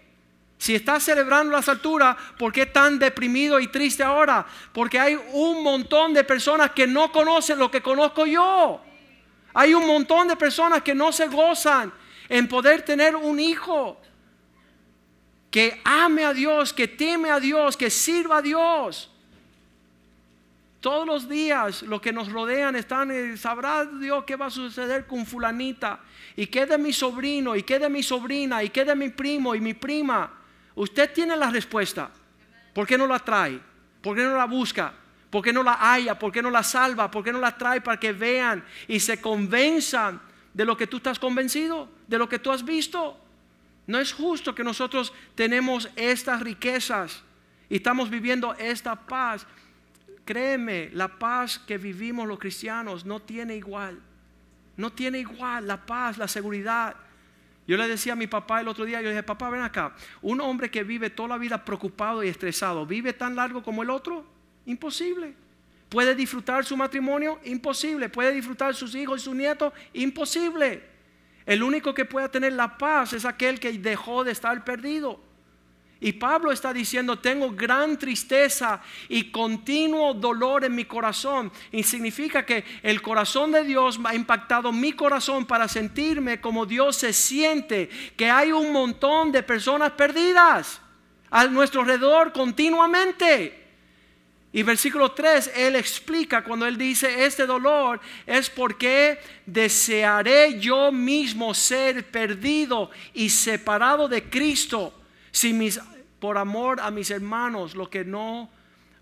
Si 0.59 0.75
estás 0.75 1.03
celebrando 1.03 1.53
las 1.53 1.69
alturas, 1.69 2.15
¿por 2.37 2.51
qué 2.51 2.65
tan 2.65 2.99
deprimido 2.99 3.59
y 3.59 3.67
triste 3.67 4.03
ahora? 4.03 4.45
Porque 4.73 4.99
hay 4.99 5.19
un 5.33 5.63
montón 5.63 6.13
de 6.13 6.23
personas 6.23 6.71
que 6.71 6.85
no 6.85 7.11
conocen 7.11 7.59
lo 7.59 7.71
que 7.71 7.81
conozco 7.81 8.25
yo. 8.25 8.81
Hay 9.53 9.73
un 9.73 9.87
montón 9.87 10.27
de 10.27 10.35
personas 10.35 10.83
que 10.83 10.93
no 10.93 11.11
se 11.11 11.27
gozan 11.27 11.91
en 12.29 12.47
poder 12.47 12.83
tener 12.83 13.15
un 13.15 13.39
hijo 13.39 13.99
que 15.49 15.79
ame 15.83 16.25
a 16.25 16.33
Dios, 16.33 16.73
que 16.73 16.87
teme 16.87 17.29
a 17.29 17.39
Dios, 17.39 17.77
que 17.77 17.89
sirva 17.89 18.37
a 18.37 18.41
Dios. 18.41 19.09
Todos 20.79 21.07
los 21.07 21.27
días 21.27 21.81
los 21.83 21.99
que 22.01 22.13
nos 22.13 22.31
rodean 22.31 22.75
están, 22.75 23.11
eh, 23.11 23.35
sabrá 23.37 23.85
Dios 23.85 24.23
qué 24.25 24.35
va 24.35 24.47
a 24.47 24.49
suceder 24.51 25.07
con 25.07 25.25
fulanita, 25.25 25.99
y 26.35 26.47
qué 26.47 26.65
de 26.65 26.77
mi 26.77 26.93
sobrino, 26.93 27.55
y 27.55 27.63
qué 27.63 27.79
de 27.79 27.89
mi 27.89 28.03
sobrina, 28.03 28.63
y 28.63 28.69
qué 28.69 28.85
de 28.85 28.95
mi 28.95 29.09
primo 29.09 29.55
y 29.55 29.59
mi 29.59 29.73
prima. 29.73 30.31
Usted 30.75 31.11
tiene 31.11 31.35
la 31.35 31.49
respuesta. 31.49 32.11
¿Por 32.73 32.85
qué 32.85 32.97
no 32.97 33.07
la 33.07 33.17
trae? 33.17 33.59
¿Por 34.01 34.15
qué 34.15 34.23
no 34.23 34.37
la 34.37 34.45
busca? 34.45 34.93
¿Por 35.31 35.43
qué 35.43 35.51
no 35.51 35.63
la 35.63 35.77
haya? 35.91 36.17
¿Por 36.17 36.31
qué 36.31 36.41
no 36.41 36.51
la 36.51 36.61
salva? 36.61 37.09
¿Por 37.09 37.23
qué 37.23 37.31
no 37.33 37.39
la 37.39 37.57
trae 37.57 37.81
para 37.81 37.99
que 37.99 38.13
vean 38.13 38.63
y 38.87 38.99
se 38.99 39.19
convenzan 39.19 40.21
de 40.57 40.65
lo 40.65 40.75
que 40.75 40.87
tú 40.87 40.97
estás 40.97 41.19
convencido? 41.19 41.87
¿De 42.07 42.17
lo 42.17 42.27
que 42.27 42.39
tú 42.39 42.51
has 42.51 42.65
visto? 42.65 43.15
No 43.85 43.99
es 43.99 44.11
justo 44.11 44.55
que 44.55 44.63
nosotros 44.63 45.13
tenemos 45.35 45.87
estas 45.95 46.41
riquezas 46.41 47.21
y 47.69 47.75
estamos 47.75 48.09
viviendo 48.09 48.55
esta 48.55 48.95
paz. 48.95 49.45
Créeme, 50.25 50.89
la 50.93 51.19
paz 51.19 51.59
que 51.59 51.77
vivimos 51.77 52.27
los 52.27 52.39
cristianos 52.39 53.05
no 53.05 53.19
tiene 53.19 53.55
igual. 53.55 53.99
No 54.77 54.91
tiene 54.91 55.19
igual 55.19 55.67
la 55.67 55.85
paz, 55.85 56.17
la 56.17 56.27
seguridad. 56.27 56.95
Yo 57.67 57.77
le 57.77 57.87
decía 57.87 58.13
a 58.13 58.15
mi 58.15 58.25
papá 58.25 58.59
el 58.59 58.67
otro 58.67 58.83
día, 58.83 58.99
yo 58.99 59.09
dije, 59.09 59.21
papá, 59.21 59.51
ven 59.51 59.61
acá, 59.61 59.93
un 60.23 60.41
hombre 60.41 60.71
que 60.71 60.83
vive 60.83 61.11
toda 61.11 61.29
la 61.29 61.37
vida 61.37 61.63
preocupado 61.63 62.23
y 62.23 62.29
estresado, 62.29 62.83
¿vive 62.87 63.13
tan 63.13 63.35
largo 63.35 63.61
como 63.61 63.83
el 63.83 63.91
otro? 63.91 64.25
Imposible. 64.65 65.35
¿Puede 65.89 66.15
disfrutar 66.15 66.65
su 66.65 66.75
matrimonio? 66.75 67.39
Imposible. 67.45 68.09
¿Puede 68.09 68.33
disfrutar 68.33 68.75
sus 68.75 68.93
hijos 68.95 69.21
y 69.21 69.23
sus 69.23 69.35
nietos? 69.35 69.73
Imposible. 69.93 70.83
El 71.45 71.63
único 71.63 71.93
que 71.93 72.03
puede 72.03 72.27
tener 72.27 72.53
la 72.53 72.77
paz 72.77 73.13
es 73.13 73.23
aquel 73.23 73.59
que 73.59 73.71
dejó 73.71 74.23
de 74.23 74.33
estar 74.33 74.63
perdido. 74.65 75.27
Y 75.99 76.13
Pablo 76.13 76.51
está 76.51 76.73
diciendo, 76.73 77.17
tengo 77.17 77.51
gran 77.51 77.97
tristeza 77.97 78.81
y 79.09 79.31
continuo 79.31 80.13
dolor 80.13 80.63
en 80.65 80.75
mi 80.75 80.85
corazón. 80.85 81.51
Y 81.71 81.83
significa 81.83 82.45
que 82.45 82.63
el 82.83 83.01
corazón 83.01 83.51
de 83.51 83.63
Dios 83.63 83.99
ha 84.03 84.13
impactado 84.13 84.71
mi 84.71 84.91
corazón 84.91 85.45
para 85.45 85.67
sentirme 85.67 86.39
como 86.39 86.65
Dios 86.65 86.97
se 86.97 87.13
siente, 87.13 87.89
que 88.15 88.29
hay 88.29 88.51
un 88.51 88.71
montón 88.71 89.31
de 89.31 89.41
personas 89.41 89.91
perdidas 89.91 90.81
a 91.31 91.45
nuestro 91.45 91.81
alrededor 91.81 92.31
continuamente. 92.31 93.66
Y 94.53 94.63
versículo 94.63 95.11
3, 95.11 95.51
Él 95.55 95.75
explica 95.75 96.43
cuando 96.43 96.65
Él 96.65 96.77
dice, 96.77 97.25
este 97.25 97.45
dolor 97.45 97.99
es 98.25 98.49
porque 98.49 99.19
desearé 99.45 100.59
yo 100.59 100.91
mismo 100.91 101.53
ser 101.53 102.05
perdido 102.09 102.89
y 103.13 103.29
separado 103.29 104.07
de 104.07 104.23
Cristo 104.23 104.93
si 105.31 105.53
mis, 105.53 105.79
por 106.19 106.37
amor 106.37 106.79
a 106.79 106.89
mis 106.91 107.11
hermanos, 107.11 107.75
lo 107.75 107.89
que 107.89 108.05
no, 108.05 108.49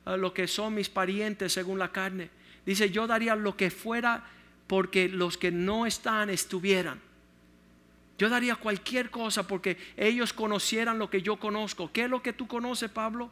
lo 0.05 0.33
que 0.33 0.47
son 0.47 0.73
mis 0.73 0.89
parientes 0.89 1.53
según 1.53 1.79
la 1.79 1.91
carne. 1.91 2.29
Dice, 2.65 2.89
yo 2.89 3.05
daría 3.05 3.35
lo 3.35 3.55
que 3.55 3.69
fuera 3.69 4.25
porque 4.67 5.07
los 5.07 5.37
que 5.37 5.51
no 5.51 5.85
están 5.85 6.29
estuvieran. 6.29 6.99
Yo 8.17 8.29
daría 8.29 8.55
cualquier 8.55 9.11
cosa 9.11 9.47
porque 9.47 9.77
ellos 9.95 10.33
conocieran 10.33 10.97
lo 10.97 11.09
que 11.09 11.21
yo 11.21 11.37
conozco. 11.37 11.91
¿Qué 11.91 12.05
es 12.05 12.09
lo 12.09 12.23
que 12.23 12.33
tú 12.33 12.47
conoces, 12.47 12.89
Pablo? 12.89 13.29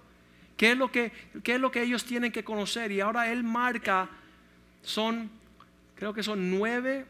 ¿Qué 0.58 0.72
es 0.72 0.78
lo 0.78 0.92
que, 0.92 1.12
qué 1.44 1.56
es 1.56 1.60
lo 1.60 1.72
que 1.72 1.82
ellos 1.82 2.06
tienen 2.06 2.32
que 2.32 2.44
conocer? 2.44 2.92
Y 2.92 3.02
ahora 3.02 3.32
él 3.32 3.44
marca, 3.44 4.10
son, 4.82 5.30
creo 5.96 6.13
que 6.13 6.24
son 6.24 6.52
nueve 6.52 7.06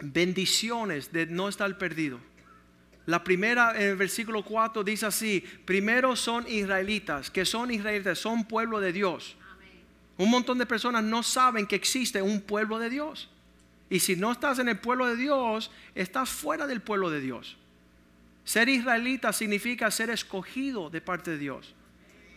bendiciones 0.00 1.12
de 1.12 1.26
no 1.26 1.48
estar 1.48 1.76
perdido. 1.78 2.18
La 3.06 3.24
primera 3.24 3.74
en 3.76 3.90
el 3.90 3.96
versículo 3.96 4.44
4 4.44 4.84
dice 4.84 5.06
así, 5.06 5.44
primero 5.64 6.16
son 6.16 6.46
israelitas, 6.48 7.30
que 7.30 7.44
son 7.44 7.70
israelitas, 7.70 8.18
son 8.18 8.44
pueblo 8.44 8.80
de 8.80 8.92
Dios. 8.92 9.36
Un 10.16 10.30
montón 10.30 10.58
de 10.58 10.66
personas 10.66 11.02
no 11.02 11.22
saben 11.22 11.66
que 11.66 11.76
existe 11.76 12.20
un 12.20 12.40
pueblo 12.40 12.78
de 12.78 12.90
Dios. 12.90 13.30
Y 13.88 14.00
si 14.00 14.16
no 14.16 14.30
estás 14.30 14.58
en 14.58 14.68
el 14.68 14.78
pueblo 14.78 15.06
de 15.06 15.16
Dios, 15.16 15.70
estás 15.94 16.28
fuera 16.28 16.66
del 16.66 16.80
pueblo 16.82 17.10
de 17.10 17.20
Dios. 17.20 17.56
Ser 18.44 18.68
israelita 18.68 19.32
significa 19.32 19.90
ser 19.90 20.10
escogido 20.10 20.90
de 20.90 21.00
parte 21.00 21.32
de 21.32 21.38
Dios. 21.38 21.74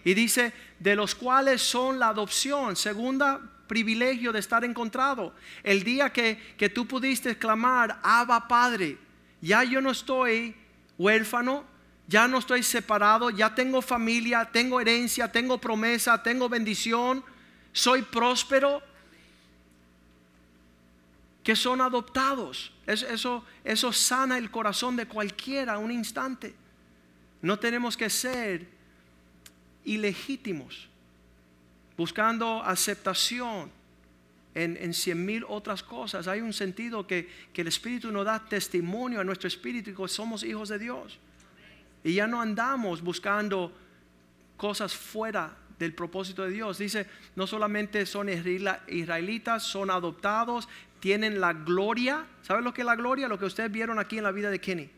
Y 0.05 0.13
dice, 0.13 0.53
de 0.79 0.95
los 0.95 1.15
cuales 1.15 1.61
son 1.61 1.99
la 1.99 2.09
adopción, 2.09 2.75
segunda 2.75 3.41
privilegio 3.67 4.31
de 4.31 4.39
estar 4.39 4.63
encontrado. 4.63 5.33
El 5.63 5.83
día 5.83 6.11
que, 6.11 6.55
que 6.57 6.69
tú 6.69 6.85
pudiste 6.85 7.37
clamar, 7.37 7.99
Abba 8.03 8.47
Padre, 8.47 8.97
ya 9.41 9.63
yo 9.63 9.81
no 9.81 9.91
estoy 9.91 10.55
huérfano, 10.97 11.63
ya 12.07 12.27
no 12.27 12.37
estoy 12.37 12.63
separado, 12.63 13.29
ya 13.29 13.55
tengo 13.55 13.81
familia, 13.81 14.49
tengo 14.51 14.79
herencia, 14.79 15.31
tengo 15.31 15.57
promesa, 15.57 16.21
tengo 16.21 16.49
bendición, 16.49 17.23
soy 17.71 18.01
próspero, 18.03 18.81
que 21.43 21.55
son 21.55 21.81
adoptados. 21.81 22.71
Eso, 22.85 23.43
eso 23.63 23.93
sana 23.93 24.37
el 24.37 24.51
corazón 24.51 24.95
de 24.95 25.05
cualquiera 25.05 25.77
un 25.77 25.91
instante. 25.91 26.55
No 27.41 27.59
tenemos 27.59 27.97
que 27.97 28.09
ser 28.09 28.72
ilegítimos, 29.85 30.89
buscando 31.97 32.63
aceptación 32.63 33.71
en, 34.55 34.93
cien 34.93 35.25
mil 35.25 35.43
otras 35.47 35.83
cosas. 35.83 36.27
Hay 36.27 36.41
un 36.41 36.53
sentido 36.53 37.07
que, 37.07 37.29
que, 37.53 37.61
el 37.61 37.67
Espíritu 37.67 38.11
nos 38.11 38.25
da 38.25 38.39
testimonio 38.39 39.19
a 39.19 39.23
nuestro 39.23 39.47
Espíritu 39.47 39.89
y 39.89 39.95
que 39.95 40.07
somos 40.07 40.43
hijos 40.43 40.69
de 40.69 40.79
Dios. 40.79 41.19
Y 42.03 42.13
ya 42.13 42.27
no 42.27 42.41
andamos 42.41 43.01
buscando 43.01 43.71
cosas 44.57 44.93
fuera 44.93 45.57
del 45.79 45.93
propósito 45.93 46.43
de 46.43 46.51
Dios. 46.51 46.77
Dice, 46.77 47.07
no 47.35 47.47
solamente 47.47 48.05
son 48.05 48.29
israelitas, 48.29 49.63
son 49.63 49.89
adoptados, 49.89 50.67
tienen 50.99 51.41
la 51.41 51.53
gloria. 51.53 52.25
¿Saben 52.41 52.63
lo 52.63 52.73
que 52.73 52.81
es 52.81 52.85
la 52.85 52.95
gloria? 52.95 53.27
Lo 53.27 53.39
que 53.39 53.45
ustedes 53.45 53.71
vieron 53.71 53.99
aquí 53.99 54.17
en 54.17 54.23
la 54.23 54.31
vida 54.31 54.49
de 54.49 54.59
Kenny. 54.59 54.89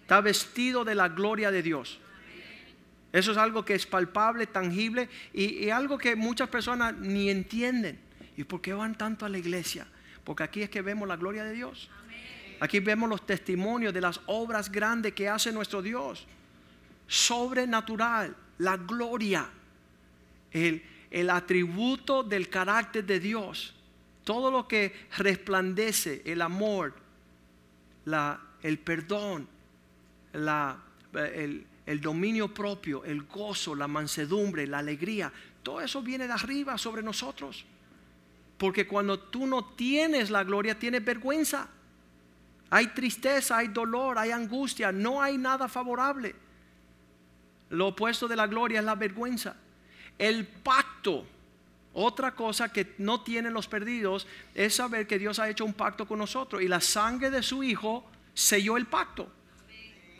Está 0.00 0.20
vestido 0.20 0.84
de 0.84 0.94
la 0.94 1.08
gloria 1.08 1.50
de 1.50 1.62
Dios. 1.62 2.00
Eso 3.16 3.32
es 3.32 3.38
algo 3.38 3.64
que 3.64 3.74
es 3.74 3.86
palpable, 3.86 4.46
tangible 4.46 5.08
y, 5.32 5.70
algo 5.70 5.96
que 5.96 6.14
muchas 6.14 6.50
personas 6.50 6.94
ni 6.98 7.30
entienden. 7.30 7.98
¿Y 8.36 8.44
por 8.44 8.60
qué 8.60 8.74
van 8.74 8.94
tanto 8.94 9.24
a 9.24 9.30
la 9.30 9.38
iglesia? 9.38 9.86
Porque 10.22 10.42
aquí 10.42 10.60
es 10.60 10.68
que 10.68 10.82
vemos 10.82 11.08
la 11.08 11.16
gloria 11.16 11.42
de 11.42 11.54
Dios. 11.54 11.88
Aquí 12.60 12.78
vemos 12.78 13.08
los 13.08 13.24
testimonios 13.24 13.94
de 13.94 14.02
las 14.02 14.20
obras 14.26 14.70
grandes 14.70 15.14
que 15.14 15.30
hace 15.30 15.50
nuestro 15.50 15.80
Dios. 15.80 16.26
Sobrenatural, 17.06 18.36
la 18.58 18.76
gloria, 18.76 19.48
el, 20.50 20.82
el 21.10 21.30
atributo 21.30 22.22
del 22.22 22.50
carácter 22.50 23.06
de 23.06 23.18
Dios. 23.18 23.74
Todo 24.24 24.50
lo 24.50 24.68
que 24.68 24.92
resplandece, 25.16 26.20
el 26.26 26.42
amor, 26.42 26.92
la, 28.04 28.38
el 28.62 28.78
perdón, 28.78 29.48
la, 30.34 30.76
el, 31.14 31.66
el 31.86 32.00
dominio 32.00 32.52
propio, 32.52 33.04
el 33.04 33.22
gozo, 33.22 33.74
la 33.74 33.86
mansedumbre, 33.86 34.66
la 34.66 34.78
alegría, 34.78 35.32
todo 35.62 35.80
eso 35.80 36.02
viene 36.02 36.26
de 36.26 36.32
arriba 36.32 36.76
sobre 36.76 37.02
nosotros. 37.02 37.64
Porque 38.58 38.86
cuando 38.86 39.18
tú 39.18 39.46
no 39.46 39.64
tienes 39.64 40.30
la 40.30 40.42
gloria, 40.44 40.78
tienes 40.78 41.04
vergüenza. 41.04 41.68
Hay 42.70 42.88
tristeza, 42.88 43.58
hay 43.58 43.68
dolor, 43.68 44.18
hay 44.18 44.32
angustia, 44.32 44.90
no 44.90 45.22
hay 45.22 45.38
nada 45.38 45.68
favorable. 45.68 46.34
Lo 47.70 47.88
opuesto 47.88 48.26
de 48.26 48.36
la 48.36 48.46
gloria 48.46 48.80
es 48.80 48.84
la 48.84 48.94
vergüenza. 48.94 49.56
El 50.18 50.46
pacto, 50.46 51.24
otra 51.92 52.34
cosa 52.34 52.72
que 52.72 52.94
no 52.98 53.22
tienen 53.22 53.52
los 53.52 53.68
perdidos, 53.68 54.26
es 54.54 54.76
saber 54.76 55.06
que 55.06 55.18
Dios 55.18 55.38
ha 55.38 55.48
hecho 55.48 55.64
un 55.64 55.74
pacto 55.74 56.06
con 56.06 56.18
nosotros 56.18 56.62
y 56.62 56.68
la 56.68 56.80
sangre 56.80 57.30
de 57.30 57.42
su 57.42 57.62
Hijo 57.62 58.04
selló 58.34 58.76
el 58.76 58.86
pacto. 58.86 59.30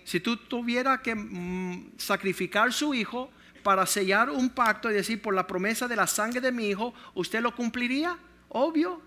Si 0.07 0.21
tú 0.21 0.37
tuvieras 0.37 1.01
que 1.01 1.17
mm, 1.17 1.95
sacrificar 1.97 2.73
su 2.73 2.95
hijo 2.95 3.29
para 3.65 3.85
sellar 3.87 4.31
un 4.31 4.51
pacto 4.51 4.89
y 4.89 4.95
decir 4.95 5.21
por 5.21 5.35
la 5.35 5.49
promesa 5.49 5.89
de 5.89 5.97
la 5.97 6.07
sangre 6.07 6.41
de 6.41 6.53
mi 6.53 6.69
hijo, 6.69 6.95
¿usted 7.15 7.41
lo 7.41 7.53
cumpliría? 7.57 8.17
Obvio. 8.51 9.03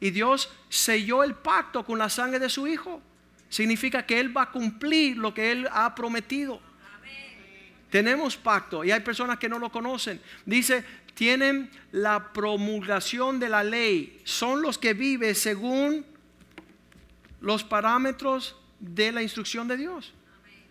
Y 0.00 0.08
Dios 0.10 0.50
selló 0.70 1.22
el 1.22 1.34
pacto 1.34 1.84
con 1.84 1.98
la 1.98 2.08
sangre 2.08 2.38
de 2.38 2.48
su 2.48 2.66
hijo. 2.66 3.02
Significa 3.50 4.06
que 4.06 4.20
Él 4.20 4.34
va 4.34 4.44
a 4.44 4.50
cumplir 4.50 5.18
lo 5.18 5.34
que 5.34 5.52
Él 5.52 5.68
ha 5.70 5.94
prometido. 5.94 6.62
Tenemos 7.90 8.38
pacto 8.38 8.84
y 8.84 8.90
hay 8.90 9.00
personas 9.00 9.38
que 9.38 9.50
no 9.50 9.58
lo 9.58 9.70
conocen. 9.70 10.18
Dice, 10.46 10.82
tienen 11.12 11.70
la 11.90 12.32
promulgación 12.32 13.38
de 13.38 13.50
la 13.50 13.62
ley. 13.62 14.18
Son 14.24 14.62
los 14.62 14.78
que 14.78 14.94
viven 14.94 15.34
según 15.34 16.06
los 17.42 17.64
parámetros 17.64 18.56
de 18.80 19.12
la 19.12 19.22
instrucción 19.22 19.68
de 19.68 19.76
Dios. 19.76 20.14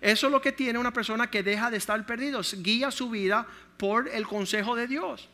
Eso 0.01 0.27
es 0.27 0.31
lo 0.31 0.41
que 0.41 0.51
tiene 0.51 0.79
una 0.79 0.91
persona 0.91 1.29
que 1.29 1.43
deja 1.43 1.69
de 1.69 1.77
estar 1.77 2.03
perdido. 2.05 2.41
Guía 2.57 2.89
su 2.89 3.09
vida 3.11 3.47
por 3.77 4.09
el 4.09 4.25
consejo 4.25 4.75
de 4.75 4.87
Dios. 4.87 5.29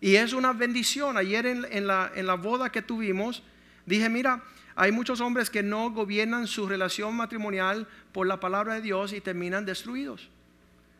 Y 0.00 0.16
es 0.16 0.34
una 0.34 0.52
bendición. 0.52 1.16
Ayer 1.16 1.46
en, 1.46 1.86
la, 1.86 2.12
en 2.14 2.26
la 2.26 2.34
boda 2.34 2.70
que 2.70 2.82
tuvimos, 2.82 3.42
dije, 3.86 4.10
mira, 4.10 4.42
hay 4.74 4.92
muchos 4.92 5.22
hombres 5.22 5.48
que 5.48 5.62
no 5.62 5.90
gobiernan 5.90 6.46
su 6.46 6.68
relación 6.68 7.16
matrimonial 7.16 7.88
por 8.12 8.26
la 8.26 8.38
palabra 8.38 8.74
de 8.74 8.82
Dios 8.82 9.14
y 9.14 9.22
terminan 9.22 9.64
destruidos. 9.64 10.28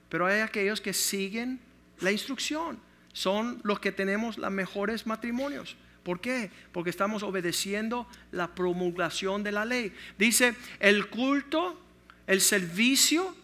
Pero 0.09 0.25
hay 0.25 0.41
aquellos 0.41 0.81
que 0.81 0.95
siguen 0.95 1.61
la 2.01 2.11
instrucción. 2.11 2.79
Son 3.13 3.61
los 3.63 3.81
que 3.81 3.93
tenemos 3.93 4.39
los 4.39 4.51
mejores 4.51 5.07
matrimonios. 5.07 5.77
¿Por 6.03 6.21
qué? 6.21 6.51
Porque 6.73 6.91
estamos 6.91 7.23
obedeciendo 7.23 8.07
la 8.31 8.55
promulgación 8.55 9.43
de 9.43 9.53
la 9.53 9.65
ley. 9.65 9.93
Dice, 10.17 10.55
el 10.81 11.09
culto, 11.09 11.83
el 12.27 12.41
servicio, 12.41 13.35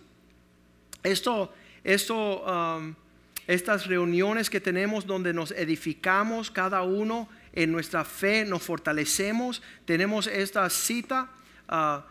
esto, 1.03 1.53
esto, 1.85 2.45
um, 2.45 2.95
estas 3.47 3.87
reuniones 3.87 4.51
que 4.51 4.61
tenemos 4.61 5.07
donde 5.07 5.33
nos 5.33 5.51
edificamos 5.53 6.51
cada 6.51 6.83
uno 6.83 7.29
en 7.53 7.71
nuestra 7.71 8.05
fe, 8.05 8.45
nos 8.45 8.63
fortalecemos, 8.63 9.63
tenemos 9.85 10.27
esta 10.27 10.69
cita. 10.71 11.31
Uh, 11.69 12.03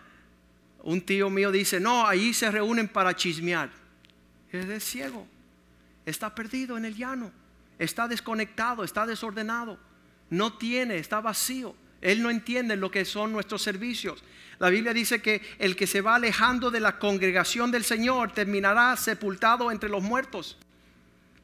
un 0.84 1.02
tío 1.02 1.30
mío 1.30 1.52
dice, 1.52 1.80
no, 1.80 2.08
ahí 2.08 2.34
se 2.34 2.50
reúnen 2.50 2.88
para 2.88 3.16
chismear. 3.16 3.70
Es 4.52 4.84
ciego, 4.84 5.28
está 6.06 6.34
perdido 6.36 6.78
en 6.78 6.86
el 6.86 6.96
llano, 6.96 7.32
está 7.80 8.08
desconectado, 8.08 8.84
está 8.84 9.06
desordenado, 9.06 9.80
no 10.30 10.58
tiene, 10.58 10.98
está 10.98 11.22
vacío. 11.22 11.76
Él 12.02 12.22
no 12.22 12.30
entiende 12.30 12.76
lo 12.76 12.92
que 12.92 13.06
son 13.06 13.32
nuestros 13.32 13.62
servicios. 13.62 14.24
La 14.60 14.70
Biblia 14.70 14.94
dice 14.94 15.22
que 15.22 15.42
el 15.60 15.76
que 15.76 15.88
se 15.88 16.02
va 16.02 16.16
alejando 16.16 16.70
de 16.70 16.80
la 16.80 17.00
congregación 17.00 17.72
del 17.72 17.84
Señor 17.84 18.32
terminará 18.32 18.96
sepultado 18.98 19.72
entre 19.72 19.90
los 19.90 20.04
muertos. 20.04 20.58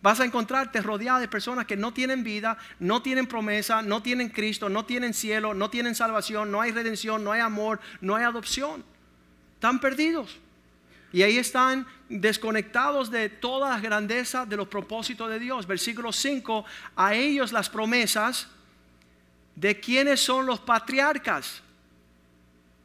Vas 0.02 0.20
a 0.20 0.26
encontrarte 0.26 0.82
rodeado 0.82 1.20
de 1.20 1.28
personas 1.28 1.66
que 1.66 1.76
no 1.76 1.94
tienen 1.94 2.24
vida, 2.24 2.58
no 2.80 3.02
tienen 3.02 3.26
promesa, 3.26 3.82
no 3.82 4.04
tienen 4.04 4.30
Cristo, 4.30 4.70
no 4.70 4.86
tienen 4.86 5.14
cielo, 5.14 5.54
no 5.54 5.70
tienen 5.70 5.96
salvación, 5.96 6.52
no 6.52 6.62
hay 6.62 6.72
redención, 6.72 7.24
no 7.24 7.32
hay 7.32 7.42
amor, 7.42 7.80
no 8.02 8.16
hay 8.16 8.24
adopción. 8.24 8.84
Están 9.56 9.80
perdidos. 9.80 10.38
Y 11.12 11.24
ahí 11.24 11.38
están 11.38 11.88
desconectados 12.10 13.10
de 13.10 13.30
toda 13.30 13.70
la 13.70 13.80
grandeza 13.80 14.46
de 14.46 14.58
los 14.58 14.68
propósitos 14.68 15.30
de 15.30 15.40
Dios. 15.40 15.66
Versículo 15.66 16.14
5, 16.14 16.66
a 16.96 17.16
ellos 17.16 17.52
las 17.52 17.70
promesas 17.70 18.50
de 19.58 19.80
quiénes 19.80 20.20
son 20.22 20.46
los 20.46 20.60
patriarcas. 20.60 21.64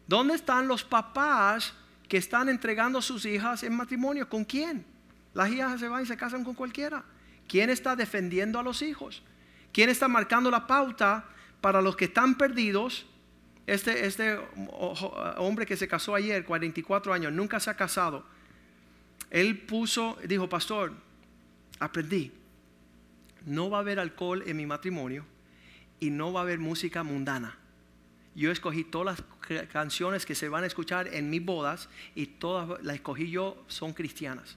¿Dónde 0.07 0.35
están 0.35 0.67
los 0.67 0.83
papás 0.83 1.75
que 2.09 2.17
están 2.17 2.49
entregando 2.49 2.99
a 2.99 3.03
sus 3.03 3.27
hijas 3.27 3.63
en 3.63 3.77
matrimonio? 3.77 4.27
¿Con 4.27 4.45
quién? 4.45 4.85
Las 5.35 5.51
hijas 5.51 5.79
se 5.79 5.89
van 5.89 6.03
y 6.03 6.07
se 6.07 6.17
casan 6.17 6.45
con 6.45 6.55
cualquiera. 6.55 7.05
¿Quién 7.47 7.69
está 7.69 7.95
defendiendo 7.95 8.59
a 8.59 8.63
los 8.63 8.81
hijos? 8.81 9.23
¿Quién 9.71 9.91
está 9.91 10.09
marcando 10.09 10.51
la 10.51 10.67
pauta 10.67 11.27
para 11.61 11.83
los 11.83 11.95
que 11.95 12.07
están 12.07 12.37
perdidos? 12.37 13.05
Este, 13.67 14.07
este 14.07 14.39
hombre 15.37 15.67
que 15.67 15.77
se 15.77 15.87
casó 15.87 16.15
ayer, 16.15 16.43
44 16.43 17.13
años, 17.13 17.33
nunca 17.35 17.61
se 17.61 17.69
ha 17.69 17.77
casado. 17.77 18.25
Él 19.29 19.59
puso, 19.59 20.17
dijo, 20.27 20.49
pastor, 20.49 20.95
aprendí, 21.79 22.33
no 23.45 23.69
va 23.69 23.79
a 23.79 23.81
haber 23.81 23.99
alcohol 23.99 24.43
en 24.47 24.57
mi 24.57 24.65
matrimonio 24.65 25.27
y 26.03 26.11
no 26.11 26.33
va 26.33 26.41
a 26.41 26.43
haber 26.43 26.59
música 26.59 27.05
mundana. 27.05 27.57
Yo 28.35 28.51
escogí 28.51 28.83
todas 28.83 29.23
las 29.49 29.69
canciones 29.69 30.27
que 30.27 30.35
se 30.35 30.49
van 30.49 30.65
a 30.65 30.67
escuchar 30.67 31.07
en 31.07 31.31
mis 31.31 31.45
bodas 31.45 31.89
y 32.17 32.27
todas 32.27 32.83
las 32.83 32.97
escogí 32.97 33.31
yo, 33.31 33.63
son 33.69 33.93
cristianas. 33.93 34.57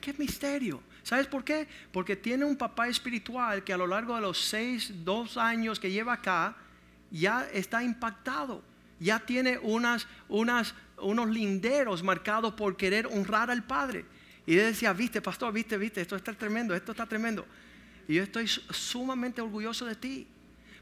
¿Qué, 0.00 0.14
misterio? 0.18 0.80
¿Sabes 1.02 1.26
por 1.26 1.42
qué? 1.42 1.66
Porque 1.90 2.14
tiene 2.14 2.44
un 2.44 2.56
papá 2.56 2.86
espiritual 2.86 3.64
que 3.64 3.72
a 3.72 3.76
lo 3.76 3.88
largo 3.88 4.14
de 4.14 4.20
los 4.20 4.38
seis, 4.38 4.92
dos 5.04 5.36
años 5.36 5.80
que 5.80 5.90
lleva 5.90 6.12
acá, 6.12 6.56
ya 7.10 7.48
está 7.52 7.82
impactado. 7.82 8.62
Ya 9.00 9.18
tiene 9.18 9.58
unas, 9.58 10.06
unas, 10.28 10.76
unos 10.98 11.28
linderos 11.28 12.04
marcados 12.04 12.54
por 12.54 12.76
querer 12.76 13.08
honrar 13.08 13.50
al 13.50 13.64
Padre. 13.64 14.04
Y 14.46 14.56
él 14.56 14.66
decía, 14.66 14.92
viste, 14.92 15.20
pastor, 15.20 15.52
viste, 15.52 15.76
viste, 15.76 16.00
esto 16.00 16.14
está 16.14 16.32
tremendo, 16.34 16.72
esto 16.72 16.92
está 16.92 17.06
tremendo. 17.06 17.44
Y 18.10 18.14
yo 18.14 18.24
estoy 18.24 18.48
sumamente 18.48 19.40
orgulloso 19.40 19.86
de 19.86 19.94
ti. 19.94 20.26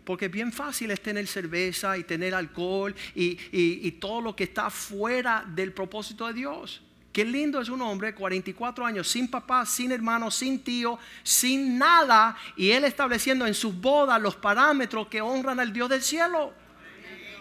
Porque 0.02 0.24
es 0.24 0.32
bien 0.32 0.50
fácil 0.50 0.90
es 0.90 1.02
tener 1.02 1.26
cerveza 1.26 1.98
y 1.98 2.04
tener 2.04 2.34
alcohol 2.34 2.94
y, 3.14 3.38
y 3.52 3.92
todo 3.92 4.22
lo 4.22 4.34
que 4.34 4.44
está 4.44 4.70
fuera 4.70 5.44
del 5.46 5.74
propósito 5.74 6.26
de 6.26 6.32
Dios. 6.32 6.80
Qué 7.12 7.26
lindo 7.26 7.60
es 7.60 7.68
un 7.68 7.82
hombre, 7.82 8.14
44 8.14 8.86
años, 8.86 9.08
sin 9.08 9.28
papá, 9.28 9.66
sin 9.66 9.92
hermano, 9.92 10.30
sin 10.30 10.64
tío, 10.64 10.98
sin 11.22 11.76
nada, 11.76 12.34
y 12.56 12.70
él 12.70 12.84
estableciendo 12.84 13.46
en 13.46 13.52
sus 13.52 13.78
bodas 13.78 14.22
los 14.22 14.34
parámetros 14.34 15.08
que 15.08 15.20
honran 15.20 15.60
al 15.60 15.70
Dios 15.70 15.90
del 15.90 16.00
cielo. 16.00 16.54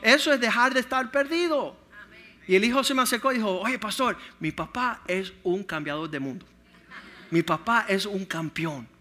Eso 0.02 0.34
es 0.34 0.42
dejar 0.42 0.74
de 0.74 0.82
estar 0.82 1.10
perdido. 1.12 1.78
Y 2.46 2.56
el 2.56 2.66
hijo 2.66 2.84
se 2.84 2.94
me 2.94 3.04
acercó 3.04 3.32
y 3.32 3.36
dijo, 3.36 3.62
oye 3.62 3.80
pastor, 3.80 4.18
mi 4.42 4.52
papá 4.52 5.02
es 5.08 5.32
un 5.44 5.64
cambiador 5.64 6.10
de 6.10 6.20
mundo. 6.20 6.46
Mi 7.32 7.42
papá 7.42 7.86
es 7.88 8.06
un 8.06 8.26
campeón. 8.26 8.97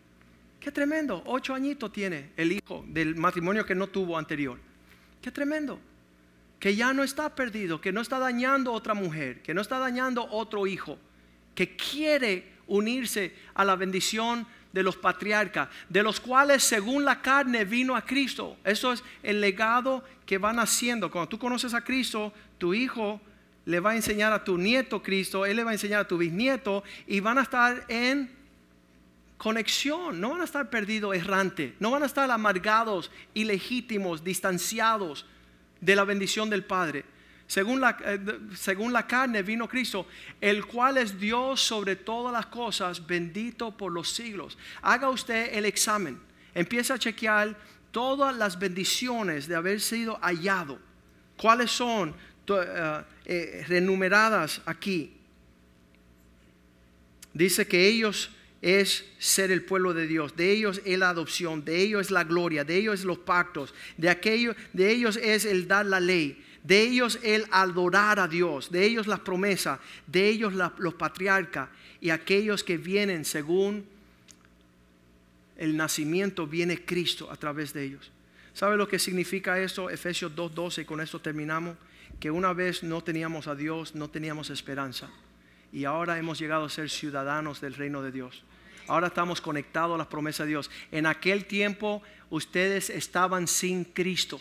Qué 0.66 0.72
tremendo. 0.72 1.22
Ocho 1.26 1.54
añitos 1.54 1.92
tiene 1.92 2.32
el 2.36 2.50
hijo 2.50 2.84
del 2.88 3.14
matrimonio 3.14 3.64
que 3.64 3.76
no 3.76 3.86
tuvo 3.86 4.18
anterior. 4.18 4.58
Qué 5.22 5.30
tremendo 5.30 5.78
que 6.58 6.74
ya 6.74 6.92
no 6.92 7.04
está 7.04 7.32
perdido, 7.36 7.80
que 7.80 7.92
no 7.92 8.00
está 8.00 8.18
dañando 8.18 8.72
otra 8.72 8.92
mujer, 8.92 9.42
que 9.42 9.54
no 9.54 9.60
está 9.60 9.78
dañando 9.78 10.26
otro 10.28 10.66
hijo, 10.66 10.98
que 11.54 11.76
quiere 11.76 12.50
unirse 12.66 13.32
a 13.54 13.64
la 13.64 13.76
bendición 13.76 14.44
de 14.72 14.82
los 14.82 14.96
patriarcas, 14.96 15.68
de 15.88 16.02
los 16.02 16.18
cuales 16.18 16.64
según 16.64 17.04
la 17.04 17.22
carne 17.22 17.64
vino 17.64 17.94
a 17.94 18.04
Cristo. 18.04 18.56
Eso 18.64 18.92
es 18.92 19.04
el 19.22 19.40
legado 19.40 20.02
que 20.26 20.38
van 20.38 20.58
haciendo. 20.58 21.12
Cuando 21.12 21.28
tú 21.28 21.38
conoces 21.38 21.74
a 21.74 21.84
Cristo, 21.84 22.32
tu 22.58 22.74
hijo 22.74 23.20
le 23.66 23.78
va 23.78 23.92
a 23.92 23.94
enseñar 23.94 24.32
a 24.32 24.42
tu 24.42 24.58
nieto 24.58 25.00
Cristo, 25.00 25.46
él 25.46 25.58
le 25.58 25.62
va 25.62 25.70
a 25.70 25.74
enseñar 25.74 26.00
a 26.00 26.08
tu 26.08 26.18
bisnieto 26.18 26.82
y 27.06 27.20
van 27.20 27.38
a 27.38 27.42
estar 27.42 27.84
en 27.86 28.34
conexión, 29.36 30.20
no 30.20 30.30
van 30.30 30.40
a 30.40 30.44
estar 30.44 30.70
perdidos 30.70 31.14
errantes, 31.14 31.74
no 31.78 31.90
van 31.90 32.02
a 32.02 32.06
estar 32.06 32.30
amargados, 32.30 33.10
ilegítimos, 33.34 34.24
distanciados 34.24 35.26
de 35.80 35.96
la 35.96 36.04
bendición 36.04 36.48
del 36.48 36.64
Padre. 36.64 37.04
Según 37.46 37.80
la, 37.80 37.96
eh, 38.04 38.18
según 38.56 38.92
la, 38.92 39.06
carne 39.06 39.42
vino 39.42 39.68
Cristo, 39.68 40.06
el 40.40 40.66
cual 40.66 40.96
es 40.96 41.20
Dios 41.20 41.60
sobre 41.60 41.94
todas 41.94 42.32
las 42.32 42.46
cosas, 42.46 43.06
bendito 43.06 43.76
por 43.76 43.92
los 43.92 44.10
siglos. 44.10 44.58
Haga 44.82 45.10
usted 45.10 45.50
el 45.52 45.64
examen, 45.64 46.18
empieza 46.54 46.94
a 46.94 46.98
chequear 46.98 47.56
todas 47.92 48.34
las 48.36 48.58
bendiciones 48.58 49.46
de 49.46 49.54
haber 49.54 49.80
sido 49.80 50.18
hallado. 50.22 50.78
¿Cuáles 51.36 51.70
son 51.70 52.10
uh, 52.10 52.54
eh, 53.24 53.64
renumeradas 53.68 54.60
aquí? 54.66 55.16
Dice 57.32 57.66
que 57.66 57.86
ellos 57.86 58.30
es 58.62 59.04
ser 59.18 59.50
el 59.50 59.62
pueblo 59.62 59.94
de 59.94 60.06
Dios, 60.06 60.36
de 60.36 60.50
ellos 60.50 60.80
es 60.84 60.98
la 60.98 61.10
adopción, 61.10 61.64
de 61.64 61.82
ellos 61.82 62.06
es 62.06 62.10
la 62.10 62.24
gloria, 62.24 62.64
de 62.64 62.76
ellos 62.76 63.00
es 63.00 63.04
los 63.04 63.18
pactos, 63.18 63.74
de, 63.96 64.08
aquello, 64.08 64.54
de 64.72 64.90
ellos 64.90 65.16
es 65.16 65.44
el 65.44 65.68
dar 65.68 65.86
la 65.86 66.00
ley, 66.00 66.42
de 66.62 66.82
ellos 66.82 67.18
el 67.22 67.46
adorar 67.50 68.18
a 68.18 68.28
Dios, 68.28 68.70
de 68.70 68.84
ellos 68.84 69.06
las 69.06 69.20
promesas, 69.20 69.78
de 70.06 70.28
ellos 70.28 70.52
los 70.78 70.94
patriarcas 70.94 71.68
y 72.00 72.10
aquellos 72.10 72.64
que 72.64 72.76
vienen 72.76 73.24
según 73.24 73.84
el 75.56 75.76
nacimiento 75.76 76.46
viene 76.46 76.84
Cristo 76.84 77.30
a 77.30 77.36
través 77.36 77.72
de 77.72 77.84
ellos. 77.84 78.10
¿Sabe 78.52 78.76
lo 78.76 78.88
que 78.88 78.98
significa 78.98 79.60
esto? 79.60 79.90
Efesios 79.90 80.34
2.12 80.34 80.82
y 80.82 80.84
con 80.84 81.00
esto 81.00 81.20
terminamos. 81.20 81.76
Que 82.18 82.30
una 82.30 82.54
vez 82.54 82.82
no 82.82 83.02
teníamos 83.02 83.46
a 83.46 83.54
Dios, 83.54 83.94
no 83.94 84.08
teníamos 84.08 84.48
esperanza. 84.48 85.10
Y 85.72 85.84
ahora 85.84 86.18
hemos 86.18 86.38
llegado 86.38 86.64
a 86.64 86.70
ser 86.70 86.90
ciudadanos 86.90 87.60
del 87.60 87.74
reino 87.74 88.02
de 88.02 88.12
Dios. 88.12 88.44
Ahora 88.88 89.08
estamos 89.08 89.40
conectados 89.40 89.94
a 89.94 89.98
las 89.98 90.06
promesas 90.06 90.46
de 90.46 90.50
Dios. 90.50 90.70
En 90.92 91.06
aquel 91.06 91.46
tiempo 91.46 92.02
ustedes 92.30 92.90
estaban 92.90 93.48
sin 93.48 93.84
Cristo, 93.84 94.40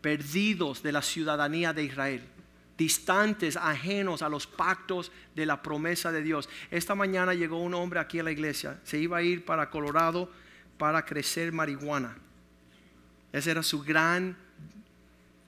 perdidos 0.00 0.82
de 0.82 0.92
la 0.92 1.00
ciudadanía 1.00 1.72
de 1.72 1.84
Israel, 1.84 2.22
distantes, 2.76 3.56
ajenos 3.56 4.20
a 4.20 4.28
los 4.28 4.46
pactos 4.46 5.10
de 5.34 5.46
la 5.46 5.62
promesa 5.62 6.12
de 6.12 6.22
Dios. 6.22 6.48
Esta 6.70 6.94
mañana 6.94 7.32
llegó 7.32 7.62
un 7.62 7.74
hombre 7.74 8.00
aquí 8.00 8.18
a 8.18 8.22
la 8.24 8.32
iglesia, 8.32 8.78
se 8.84 8.98
iba 8.98 9.16
a 9.16 9.22
ir 9.22 9.44
para 9.44 9.70
Colorado 9.70 10.30
para 10.76 11.04
crecer 11.04 11.52
marihuana. 11.52 12.16
Ese 13.32 13.50
era 13.50 13.62
su 13.62 13.82
gran 13.82 14.36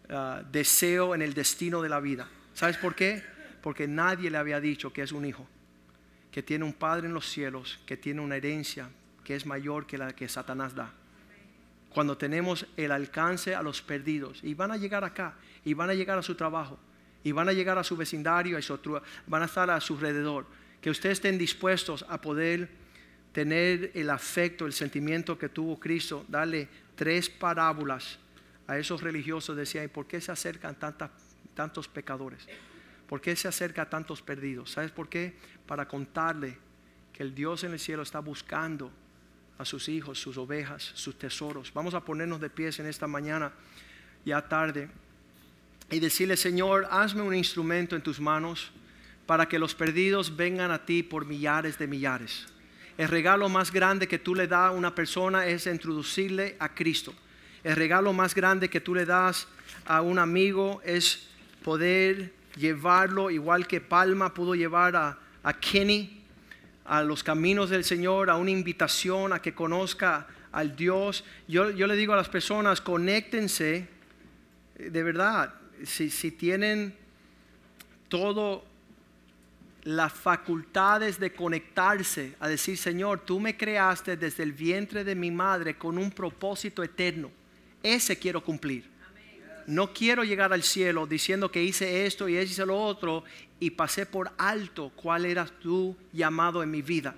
ah, 0.08 0.42
deseo 0.50 1.14
en 1.14 1.22
el 1.22 1.34
destino 1.34 1.82
de 1.82 1.88
la 1.88 2.00
vida. 2.00 2.28
¿Sabes 2.54 2.78
por 2.78 2.94
qué? 2.94 3.22
Porque 3.66 3.88
nadie 3.88 4.30
le 4.30 4.38
había 4.38 4.60
dicho 4.60 4.92
que 4.92 5.02
es 5.02 5.10
un 5.10 5.24
hijo. 5.24 5.44
que 6.30 6.40
tiene 6.40 6.64
un 6.64 6.72
Padre 6.72 7.08
en 7.08 7.14
los 7.14 7.26
cielos, 7.28 7.80
que 7.84 7.96
tiene 7.96 8.20
una 8.20 8.36
herencia 8.36 8.88
que 9.24 9.34
es 9.34 9.44
mayor 9.44 9.88
que 9.88 9.98
la 9.98 10.14
que 10.14 10.28
Satanás 10.28 10.72
da. 10.72 10.92
Cuando 11.88 12.16
tenemos 12.16 12.64
el 12.76 12.92
alcance 12.92 13.56
a 13.56 13.62
los 13.64 13.82
perdidos 13.82 14.38
y 14.44 14.54
van 14.54 14.70
a 14.70 14.76
llegar 14.76 15.02
acá 15.02 15.34
y 15.64 15.74
van 15.74 15.90
a 15.90 15.94
llegar 15.94 16.16
a 16.16 16.22
su 16.22 16.36
trabajo 16.36 16.78
y 17.24 17.32
van 17.32 17.48
a 17.48 17.52
llegar 17.52 17.76
a 17.76 17.82
su 17.82 17.96
vecindario 17.96 18.56
y 18.56 18.62
van 19.26 19.42
a 19.42 19.46
estar 19.46 19.68
a 19.68 19.80
su 19.80 19.94
alrededor, 19.94 20.46
que 20.80 20.90
ustedes 20.90 21.18
estén 21.18 21.36
dispuestos 21.36 22.06
a 22.08 22.20
poder 22.20 22.68
tener 23.32 23.90
el 23.94 24.10
afecto, 24.10 24.66
el 24.66 24.74
sentimiento 24.74 25.36
que 25.36 25.48
tuvo 25.48 25.80
Cristo, 25.80 26.24
darle 26.28 26.68
tres 26.94 27.28
parábolas 27.28 28.20
a 28.68 28.78
esos 28.78 29.02
religiosos, 29.02 29.56
decía, 29.56 29.82
¿y 29.82 29.88
por 29.88 30.06
qué 30.06 30.20
se 30.20 30.30
acercan 30.30 30.76
tantas, 30.76 31.10
tantos 31.56 31.88
pecadores? 31.88 32.46
¿Por 33.08 33.20
qué 33.20 33.36
se 33.36 33.48
acerca 33.48 33.82
a 33.82 33.90
tantos 33.90 34.22
perdidos? 34.22 34.72
¿Sabes 34.72 34.90
por 34.90 35.08
qué? 35.08 35.36
Para 35.66 35.86
contarle 35.86 36.58
que 37.12 37.22
el 37.22 37.34
Dios 37.34 37.64
en 37.64 37.72
el 37.72 37.78
cielo 37.78 38.02
está 38.02 38.20
buscando 38.20 38.90
a 39.58 39.64
sus 39.64 39.88
hijos, 39.88 40.18
sus 40.18 40.36
ovejas, 40.36 40.92
sus 40.94 41.18
tesoros. 41.18 41.72
Vamos 41.72 41.94
a 41.94 42.04
ponernos 42.04 42.40
de 42.40 42.50
pies 42.50 42.78
en 42.78 42.86
esta 42.86 43.06
mañana, 43.06 43.52
ya 44.24 44.46
tarde, 44.48 44.88
y 45.90 46.00
decirle, 46.00 46.36
Señor, 46.36 46.86
hazme 46.90 47.22
un 47.22 47.34
instrumento 47.34 47.96
en 47.96 48.02
tus 48.02 48.20
manos 48.20 48.72
para 49.24 49.48
que 49.48 49.58
los 49.58 49.74
perdidos 49.74 50.36
vengan 50.36 50.70
a 50.70 50.84
ti 50.84 51.02
por 51.02 51.24
millares 51.26 51.78
de 51.78 51.86
millares. 51.86 52.46
El 52.98 53.08
regalo 53.08 53.48
más 53.48 53.72
grande 53.72 54.08
que 54.08 54.18
tú 54.18 54.34
le 54.34 54.46
das 54.46 54.68
a 54.68 54.70
una 54.72 54.94
persona 54.94 55.46
es 55.46 55.66
introducirle 55.66 56.56
a 56.58 56.74
Cristo. 56.74 57.14
El 57.62 57.76
regalo 57.76 58.12
más 58.12 58.34
grande 58.34 58.70
que 58.70 58.80
tú 58.80 58.94
le 58.94 59.04
das 59.04 59.48
a 59.84 60.00
un 60.00 60.18
amigo 60.18 60.80
es 60.84 61.28
poder 61.62 62.32
llevarlo, 62.56 63.30
igual 63.30 63.66
que 63.66 63.80
Palma 63.80 64.34
pudo 64.34 64.54
llevar 64.54 64.96
a, 64.96 65.18
Kenny 65.60 66.22
a 66.84 67.02
los 67.02 67.22
caminos 67.22 67.70
del 67.70 67.84
Señor, 67.84 68.30
a 68.30 68.36
una 68.36 68.50
invitación 68.50 69.32
a 69.32 69.40
que 69.40 69.54
conozca 69.54 70.26
al 70.52 70.74
Dios. 70.74 71.24
Yo, 71.46 71.70
yo 71.70 71.86
le 71.86 71.94
digo 71.96 72.12
a 72.14 72.16
las 72.16 72.28
personas, 72.28 72.80
conéctense, 72.80 73.88
de 74.78 75.02
verdad, 75.02 75.54
si, 75.84 76.10
si 76.10 76.32
tienen 76.32 76.94
todo 78.08 78.64
las 79.86 80.12
facultades 80.12 81.20
de 81.20 81.32
conectarse, 81.32 82.34
a 82.40 82.48
decir, 82.48 82.76
Señor, 82.76 83.20
tú 83.20 83.38
me 83.38 83.56
creaste 83.56 84.16
desde 84.16 84.42
el 84.42 84.52
vientre 84.52 85.04
de 85.04 85.14
mi 85.14 85.30
madre 85.30 85.76
con 85.78 85.96
un 85.96 86.10
propósito 86.10 86.82
eterno. 86.82 87.30
Ese 87.84 88.18
quiero 88.18 88.42
cumplir. 88.42 88.95
No 89.66 89.92
quiero 89.92 90.22
llegar 90.22 90.52
al 90.52 90.62
cielo 90.62 91.06
diciendo 91.06 91.50
que 91.50 91.62
hice 91.62 92.06
esto 92.06 92.28
y 92.28 92.38
hice 92.38 92.64
lo 92.64 92.80
otro 92.80 93.24
y 93.58 93.70
pasé 93.70 94.06
por 94.06 94.30
alto 94.38 94.92
cuál 94.94 95.24
era 95.24 95.46
tu 95.46 95.96
llamado 96.12 96.62
en 96.62 96.70
mi 96.70 96.82
vida. 96.82 97.14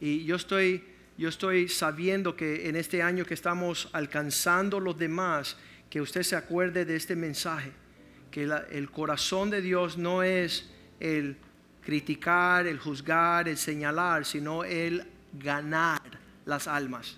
Y 0.00 0.24
yo 0.24 0.36
estoy, 0.36 0.84
yo 1.16 1.28
estoy 1.28 1.68
sabiendo 1.68 2.34
que 2.34 2.68
en 2.68 2.76
este 2.76 3.02
año 3.02 3.24
que 3.24 3.34
estamos 3.34 3.88
alcanzando 3.92 4.80
los 4.80 4.98
demás, 4.98 5.56
que 5.88 6.00
usted 6.00 6.22
se 6.22 6.36
acuerde 6.36 6.84
de 6.84 6.96
este 6.96 7.14
mensaje, 7.14 7.72
que 8.30 8.42
el 8.70 8.90
corazón 8.90 9.50
de 9.50 9.62
Dios 9.62 9.96
no 9.96 10.22
es 10.22 10.68
el 11.00 11.36
criticar, 11.82 12.66
el 12.66 12.80
juzgar, 12.80 13.48
el 13.48 13.56
señalar, 13.56 14.24
sino 14.24 14.64
el 14.64 15.06
ganar 15.32 16.02
las 16.44 16.66
almas, 16.66 17.16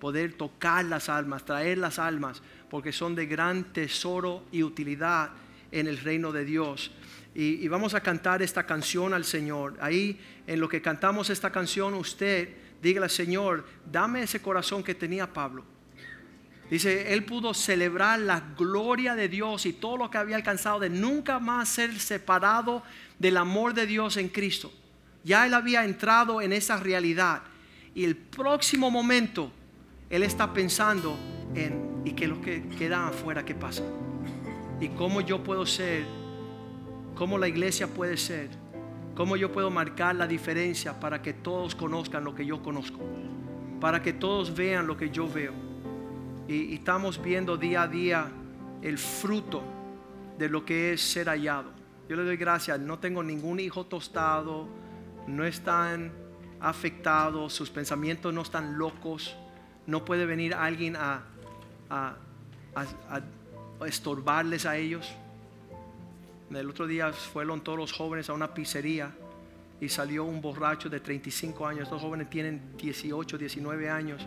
poder 0.00 0.32
tocar 0.32 0.84
las 0.86 1.08
almas, 1.08 1.44
traer 1.44 1.78
las 1.78 1.98
almas, 1.98 2.42
porque 2.70 2.92
son 2.92 3.14
de 3.14 3.26
gran 3.26 3.72
tesoro 3.72 4.44
y 4.52 4.62
utilidad 4.62 5.30
en 5.70 5.86
el 5.86 5.98
reino 5.98 6.32
de 6.32 6.44
Dios. 6.44 6.90
Y, 7.34 7.68
vamos 7.68 7.94
a 7.94 8.00
cantar 8.00 8.42
esta 8.42 8.64
canción 8.66 9.14
al 9.14 9.24
Señor. 9.24 9.76
Ahí, 9.80 10.18
en 10.46 10.58
lo 10.58 10.68
que 10.68 10.82
cantamos 10.82 11.30
esta 11.30 11.50
canción, 11.52 11.94
usted 11.94 12.48
dígale, 12.82 13.08
Señor, 13.08 13.64
dame 13.90 14.22
ese 14.22 14.40
corazón 14.40 14.82
que 14.82 14.94
tenía 14.94 15.32
Pablo. 15.32 15.64
Dice, 16.70 17.14
él 17.14 17.24
pudo 17.24 17.54
celebrar 17.54 18.18
la 18.18 18.40
gloria 18.58 19.14
de 19.14 19.28
Dios 19.28 19.64
y 19.66 19.72
todo 19.72 19.96
lo 19.96 20.10
que 20.10 20.18
había 20.18 20.36
alcanzado 20.36 20.80
de 20.80 20.90
nunca 20.90 21.38
más 21.38 21.68
ser 21.68 21.98
separado 21.98 22.82
del 23.18 23.38
amor 23.38 23.72
de 23.72 23.86
Dios 23.86 24.16
en 24.16 24.28
Cristo. 24.28 24.72
Ya 25.24 25.46
él 25.46 25.54
había 25.54 25.84
entrado 25.84 26.42
en 26.42 26.52
esa 26.52 26.76
realidad. 26.76 27.42
Y 27.94 28.04
el 28.04 28.16
próximo 28.16 28.90
momento, 28.90 29.50
él 30.10 30.22
está 30.22 30.52
pensando 30.52 31.16
en, 31.54 31.97
¿y 32.08 32.12
qué 32.12 32.26
lo 32.26 32.40
que 32.40 32.62
queda 32.78 33.08
afuera, 33.08 33.44
qué 33.44 33.54
pasa? 33.54 33.82
¿Y 34.80 34.88
cómo 34.88 35.20
yo 35.20 35.44
puedo 35.44 35.66
ser? 35.66 36.04
¿Cómo 37.14 37.36
la 37.36 37.48
iglesia 37.48 37.86
puede 37.86 38.16
ser? 38.16 38.48
¿Cómo 39.14 39.36
yo 39.36 39.52
puedo 39.52 39.70
marcar 39.70 40.16
la 40.16 40.26
diferencia 40.26 40.98
para 40.98 41.20
que 41.20 41.34
todos 41.34 41.74
conozcan 41.74 42.24
lo 42.24 42.34
que 42.34 42.46
yo 42.46 42.62
conozco? 42.62 43.00
Para 43.80 44.02
que 44.02 44.14
todos 44.14 44.54
vean 44.56 44.86
lo 44.86 44.96
que 44.96 45.10
yo 45.10 45.28
veo. 45.28 45.52
Y, 46.46 46.54
y 46.54 46.74
estamos 46.76 47.20
viendo 47.22 47.56
día 47.58 47.82
a 47.82 47.88
día 47.88 48.26
el 48.80 48.96
fruto 48.96 49.62
de 50.38 50.48
lo 50.48 50.64
que 50.64 50.94
es 50.94 51.02
ser 51.02 51.28
hallado. 51.28 51.72
Yo 52.08 52.16
le 52.16 52.24
doy 52.24 52.38
gracias, 52.38 52.80
no 52.80 52.98
tengo 52.98 53.22
ningún 53.22 53.60
hijo 53.60 53.84
tostado, 53.84 54.66
no 55.26 55.44
están 55.44 56.10
afectados, 56.60 57.52
sus 57.52 57.68
pensamientos 57.68 58.32
no 58.32 58.40
están 58.40 58.78
locos, 58.78 59.36
no 59.86 60.06
puede 60.06 60.24
venir 60.24 60.54
alguien 60.54 60.96
a, 60.96 61.22
a, 61.90 62.16
estorbarles 63.86 64.66
a 64.66 64.76
ellos. 64.76 65.08
El 66.50 66.70
otro 66.70 66.86
día 66.86 67.12
fueron 67.12 67.62
todos 67.62 67.78
los 67.78 67.92
jóvenes 67.92 68.28
a 68.30 68.32
una 68.32 68.52
pizzería 68.54 69.12
y 69.80 69.88
salió 69.88 70.24
un 70.24 70.40
borracho 70.40 70.88
de 70.88 71.00
35 71.00 71.66
años. 71.66 71.82
Estos 71.84 72.00
jóvenes 72.00 72.30
tienen 72.30 72.76
18, 72.76 73.38
19 73.38 73.90
años. 73.90 74.26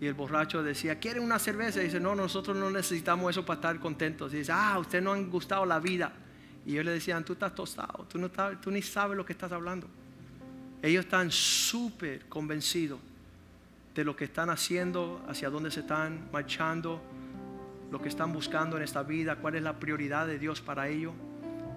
Y 0.00 0.06
el 0.06 0.14
borracho 0.14 0.62
decía, 0.62 0.98
¿quieren 0.98 1.22
una 1.22 1.38
cerveza? 1.38 1.80
Y 1.80 1.84
dice, 1.84 2.00
no, 2.00 2.14
nosotros 2.14 2.56
no 2.56 2.70
necesitamos 2.70 3.30
eso 3.30 3.44
para 3.44 3.56
estar 3.56 3.80
contentos. 3.80 4.32
Y 4.34 4.38
dice, 4.38 4.52
ah, 4.52 4.78
usted 4.78 5.02
no 5.02 5.12
han 5.12 5.30
gustado 5.30 5.64
la 5.66 5.80
vida. 5.80 6.12
Y 6.64 6.72
ellos 6.72 6.84
le 6.84 6.92
decían, 6.92 7.24
tú 7.24 7.34
estás 7.34 7.54
tostado, 7.54 8.06
tú, 8.08 8.18
no 8.18 8.28
tú 8.30 8.70
ni 8.70 8.82
sabes 8.82 9.16
lo 9.16 9.24
que 9.24 9.32
estás 9.32 9.52
hablando. 9.52 9.86
Ellos 10.82 11.04
están 11.04 11.30
súper 11.30 12.26
convencidos 12.28 13.00
de 13.96 14.04
lo 14.04 14.14
que 14.14 14.24
están 14.26 14.50
haciendo, 14.50 15.24
hacia 15.26 15.48
dónde 15.48 15.70
se 15.70 15.80
están 15.80 16.28
marchando, 16.30 17.02
lo 17.90 18.00
que 18.00 18.10
están 18.10 18.30
buscando 18.30 18.76
en 18.76 18.82
esta 18.82 19.02
vida, 19.02 19.36
cuál 19.36 19.54
es 19.54 19.62
la 19.62 19.80
prioridad 19.80 20.26
de 20.26 20.38
Dios 20.38 20.60
para 20.60 20.86
ellos. 20.88 21.14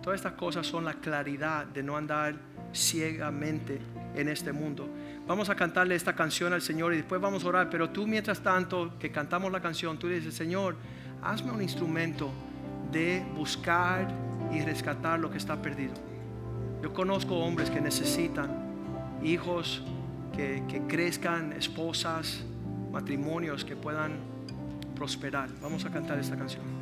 Todas 0.04 0.20
estas 0.20 0.34
cosas 0.34 0.68
son 0.68 0.84
la 0.84 0.96
claridad 0.96 1.66
de 1.66 1.82
no 1.82 1.96
andar 1.96 2.36
ciegamente 2.74 3.80
en 4.16 4.28
este 4.28 4.52
mundo. 4.52 4.90
Vamos 5.26 5.50
a 5.50 5.56
cantarle 5.56 5.96
esta 5.96 6.14
canción 6.14 6.52
al 6.52 6.62
Señor 6.62 6.94
y 6.94 6.98
después 6.98 7.22
vamos 7.22 7.46
a 7.46 7.48
orar, 7.48 7.70
pero 7.70 7.90
tú 7.90 8.06
mientras 8.06 8.42
tanto 8.42 9.00
que 9.00 9.12
cantamos 9.12 9.50
la 9.50 9.62
canción, 9.62 9.98
tú 9.98 10.10
dices, 10.10 10.34
Señor, 10.34 10.76
hazme 11.22 11.52
un 11.52 11.62
instrumento 11.62 12.32
de 12.92 13.24
buscar 13.34 14.10
y 14.52 14.60
rescatar 14.60 15.20
lo 15.20 15.32
que 15.32 15.38
está 15.38 15.62
perdido. 15.62 15.94
Yo 16.84 16.92
conozco 16.92 17.38
hombres 17.38 17.70
que 17.70 17.80
necesitan 17.80 19.20
hijos 19.24 19.84
que, 20.68 20.82
crezcan, 20.88 21.54
esposas, 21.54 22.44
matrimonios 22.92 23.66
que 23.66 23.76
puedan 23.76 24.14
prosperar. 24.96 25.50
Vamos 25.62 25.86
a 25.86 25.92
cantar 25.92 26.18
esta 26.20 26.38
canción. 26.38 26.79